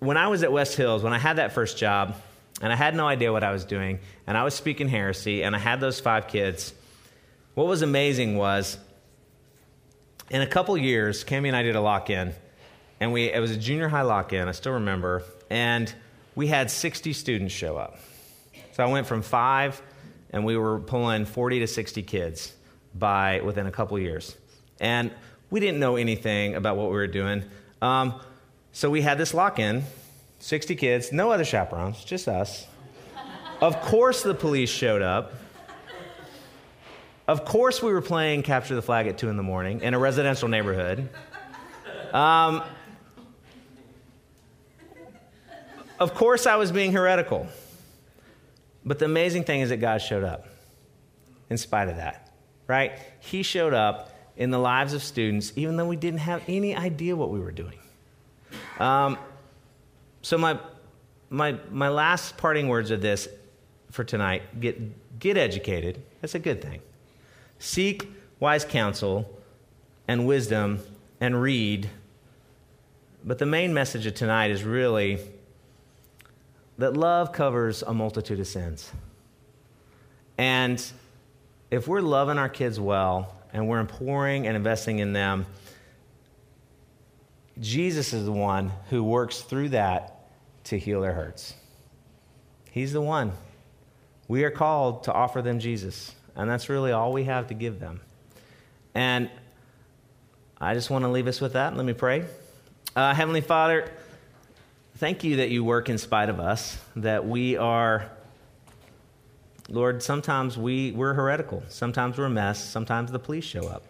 when 0.00 0.16
I 0.16 0.28
was 0.28 0.42
at 0.42 0.52
West 0.52 0.76
Hills, 0.76 1.02
when 1.02 1.12
I 1.12 1.18
had 1.18 1.36
that 1.36 1.52
first 1.52 1.78
job, 1.78 2.16
and 2.60 2.72
I 2.72 2.76
had 2.76 2.94
no 2.94 3.06
idea 3.06 3.32
what 3.32 3.44
I 3.44 3.52
was 3.52 3.64
doing, 3.64 4.00
and 4.26 4.36
I 4.36 4.44
was 4.44 4.54
speaking 4.54 4.88
heresy, 4.88 5.42
and 5.44 5.54
I 5.54 5.58
had 5.58 5.80
those 5.80 6.00
five 6.00 6.26
kids, 6.26 6.74
what 7.54 7.66
was 7.66 7.80
amazing 7.80 8.36
was 8.36 8.76
in 10.30 10.42
a 10.42 10.46
couple 10.46 10.76
years, 10.76 11.24
Cami 11.24 11.46
and 11.46 11.56
I 11.56 11.62
did 11.62 11.76
a 11.76 11.80
lock 11.80 12.10
in, 12.10 12.34
and 12.98 13.12
we, 13.12 13.32
it 13.32 13.40
was 13.40 13.52
a 13.52 13.56
junior 13.56 13.88
high 13.88 14.02
lock 14.02 14.32
in, 14.32 14.48
I 14.48 14.52
still 14.52 14.72
remember, 14.72 15.22
and 15.48 15.92
we 16.34 16.48
had 16.48 16.70
60 16.70 17.12
students 17.12 17.54
show 17.54 17.76
up. 17.76 17.98
So 18.72 18.84
I 18.84 18.86
went 18.86 19.06
from 19.06 19.22
five 19.22 19.80
and 20.32 20.44
we 20.44 20.56
were 20.56 20.80
pulling 20.80 21.24
40 21.24 21.60
to 21.60 21.66
60 21.66 22.02
kids 22.02 22.54
by 22.94 23.40
within 23.40 23.66
a 23.66 23.70
couple 23.70 23.98
years. 23.98 24.36
And 24.80 25.10
we 25.50 25.60
didn't 25.60 25.80
know 25.80 25.96
anything 25.96 26.54
about 26.54 26.76
what 26.76 26.86
we 26.86 26.94
were 26.94 27.06
doing. 27.06 27.44
Um, 27.82 28.20
so 28.72 28.88
we 28.88 29.02
had 29.02 29.18
this 29.18 29.34
lock 29.34 29.58
in 29.58 29.84
60 30.38 30.76
kids, 30.76 31.12
no 31.12 31.30
other 31.30 31.44
chaperones, 31.44 32.04
just 32.04 32.28
us. 32.28 32.66
Of 33.60 33.80
course, 33.82 34.22
the 34.22 34.34
police 34.34 34.70
showed 34.70 35.02
up. 35.02 35.34
Of 37.28 37.44
course, 37.44 37.82
we 37.82 37.92
were 37.92 38.00
playing 38.00 38.42
Capture 38.42 38.74
the 38.74 38.82
Flag 38.82 39.06
at 39.06 39.18
2 39.18 39.28
in 39.28 39.36
the 39.36 39.42
morning 39.42 39.82
in 39.82 39.94
a 39.94 39.98
residential 39.98 40.48
neighborhood. 40.48 41.08
Um, 42.12 42.62
of 45.98 46.14
course, 46.14 46.46
I 46.46 46.56
was 46.56 46.72
being 46.72 46.92
heretical. 46.92 47.46
But 48.84 48.98
the 48.98 49.04
amazing 49.04 49.44
thing 49.44 49.60
is 49.60 49.68
that 49.68 49.78
God 49.78 49.98
showed 49.98 50.24
up 50.24 50.46
in 51.48 51.58
spite 51.58 51.88
of 51.88 51.96
that, 51.96 52.32
right? 52.66 52.92
He 53.20 53.42
showed 53.42 53.74
up 53.74 54.10
in 54.36 54.50
the 54.50 54.58
lives 54.58 54.94
of 54.94 55.02
students, 55.02 55.52
even 55.56 55.76
though 55.76 55.86
we 55.86 55.96
didn't 55.96 56.20
have 56.20 56.42
any 56.48 56.74
idea 56.74 57.14
what 57.14 57.30
we 57.30 57.40
were 57.40 57.52
doing. 57.52 57.78
Um, 58.78 59.18
so, 60.22 60.38
my, 60.38 60.58
my, 61.28 61.56
my 61.70 61.88
last 61.88 62.36
parting 62.36 62.68
words 62.68 62.90
of 62.90 63.02
this 63.02 63.28
for 63.90 64.04
tonight 64.04 64.60
get, 64.60 65.18
get 65.18 65.36
educated. 65.36 66.02
That's 66.20 66.34
a 66.34 66.38
good 66.38 66.62
thing. 66.62 66.80
Seek 67.58 68.10
wise 68.38 68.64
counsel 68.64 69.38
and 70.08 70.26
wisdom 70.26 70.80
and 71.20 71.40
read. 71.40 71.90
But 73.24 73.38
the 73.38 73.46
main 73.46 73.74
message 73.74 74.06
of 74.06 74.14
tonight 74.14 74.50
is 74.50 74.64
really 74.64 75.20
that 76.80 76.96
love 76.96 77.32
covers 77.32 77.82
a 77.82 77.92
multitude 77.92 78.40
of 78.40 78.46
sins. 78.46 78.90
And 80.38 80.82
if 81.70 81.86
we're 81.86 82.00
loving 82.00 82.38
our 82.38 82.48
kids 82.48 82.80
well 82.80 83.36
and 83.52 83.68
we're 83.68 83.84
pouring 83.84 84.46
and 84.46 84.56
investing 84.56 84.98
in 84.98 85.12
them, 85.12 85.44
Jesus 87.58 88.14
is 88.14 88.24
the 88.24 88.32
one 88.32 88.72
who 88.88 89.04
works 89.04 89.42
through 89.42 89.68
that 89.70 90.30
to 90.64 90.78
heal 90.78 91.02
their 91.02 91.12
hurts. 91.12 91.52
He's 92.70 92.94
the 92.94 93.02
one. 93.02 93.32
We 94.26 94.44
are 94.44 94.50
called 94.50 95.04
to 95.04 95.12
offer 95.12 95.42
them 95.42 95.58
Jesus, 95.58 96.14
and 96.34 96.48
that's 96.48 96.70
really 96.70 96.92
all 96.92 97.12
we 97.12 97.24
have 97.24 97.48
to 97.48 97.54
give 97.54 97.78
them. 97.78 98.00
And 98.94 99.28
I 100.58 100.72
just 100.72 100.88
want 100.88 101.04
to 101.04 101.10
leave 101.10 101.26
us 101.26 101.42
with 101.42 101.52
that. 101.52 101.76
Let 101.76 101.84
me 101.84 101.92
pray. 101.92 102.24
Uh, 102.96 103.12
Heavenly 103.12 103.42
Father, 103.42 103.90
thank 105.00 105.24
you 105.24 105.36
that 105.36 105.48
you 105.48 105.64
work 105.64 105.88
in 105.88 105.96
spite 105.96 106.28
of 106.28 106.38
us, 106.38 106.76
that 106.94 107.26
we 107.26 107.56
are, 107.56 108.10
Lord, 109.70 110.02
sometimes 110.02 110.58
we, 110.58 110.92
we're 110.92 111.14
heretical, 111.14 111.62
sometimes 111.70 112.18
we're 112.18 112.26
a 112.26 112.30
mess, 112.30 112.62
sometimes 112.62 113.10
the 113.10 113.18
police 113.18 113.44
show 113.44 113.66
up. 113.66 113.82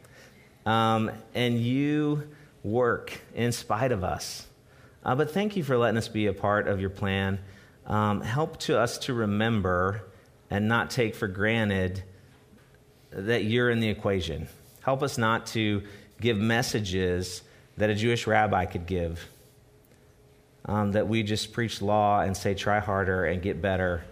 Um, 0.66 1.10
and 1.34 1.58
you 1.58 2.28
work 2.62 3.20
in 3.34 3.50
spite 3.50 3.90
of 3.90 4.04
us. 4.04 4.46
Uh, 5.04 5.16
but 5.16 5.32
thank 5.32 5.56
you 5.56 5.64
for 5.64 5.76
letting 5.76 5.98
us 5.98 6.06
be 6.06 6.28
a 6.28 6.32
part 6.32 6.68
of 6.68 6.80
your 6.80 6.90
plan. 6.90 7.40
Um, 7.86 8.20
help 8.20 8.58
to 8.60 8.78
us 8.78 8.96
to 8.98 9.12
remember 9.12 10.02
and 10.48 10.68
not 10.68 10.90
take 10.90 11.16
for 11.16 11.26
granted 11.26 12.04
that 13.10 13.42
you're 13.42 13.70
in 13.70 13.80
the 13.80 13.88
equation. 13.88 14.46
Help 14.82 15.02
us 15.02 15.18
not 15.18 15.46
to 15.46 15.82
give 16.20 16.36
messages 16.36 17.42
that 17.78 17.90
a 17.90 17.96
Jewish 17.96 18.28
rabbi 18.28 18.64
could 18.64 18.86
give. 18.86 19.28
Um, 20.70 20.92
that 20.92 21.08
we 21.08 21.24
just 21.24 21.52
preach 21.52 21.82
law 21.82 22.20
and 22.20 22.36
say, 22.36 22.54
try 22.54 22.78
harder 22.78 23.24
and 23.24 23.42
get 23.42 23.60
better 23.60 24.04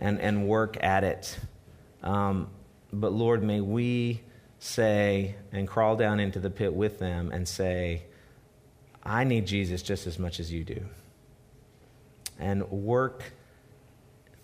and, 0.00 0.20
and 0.20 0.46
work 0.46 0.76
at 0.80 1.02
it. 1.02 1.36
Um, 2.04 2.50
but 2.92 3.12
Lord, 3.12 3.42
may 3.42 3.60
we 3.60 4.20
say 4.60 5.34
and 5.50 5.66
crawl 5.66 5.96
down 5.96 6.20
into 6.20 6.38
the 6.38 6.50
pit 6.50 6.72
with 6.72 7.00
them 7.00 7.32
and 7.32 7.48
say, 7.48 8.04
I 9.02 9.24
need 9.24 9.44
Jesus 9.44 9.82
just 9.82 10.06
as 10.06 10.20
much 10.20 10.38
as 10.38 10.52
you 10.52 10.62
do. 10.62 10.84
And 12.38 12.70
work 12.70 13.24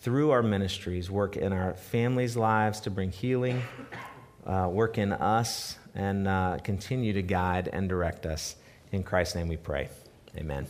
through 0.00 0.32
our 0.32 0.42
ministries, 0.42 1.08
work 1.08 1.36
in 1.36 1.52
our 1.52 1.74
families' 1.74 2.36
lives 2.36 2.80
to 2.80 2.90
bring 2.90 3.12
healing, 3.12 3.62
uh, 4.44 4.68
work 4.72 4.98
in 4.98 5.12
us, 5.12 5.78
and 5.94 6.26
uh, 6.26 6.58
continue 6.64 7.12
to 7.12 7.22
guide 7.22 7.68
and 7.72 7.88
direct 7.88 8.26
us. 8.26 8.56
In 8.90 9.04
Christ's 9.04 9.36
name 9.36 9.46
we 9.46 9.56
pray. 9.56 9.88
Amen. 10.36 10.66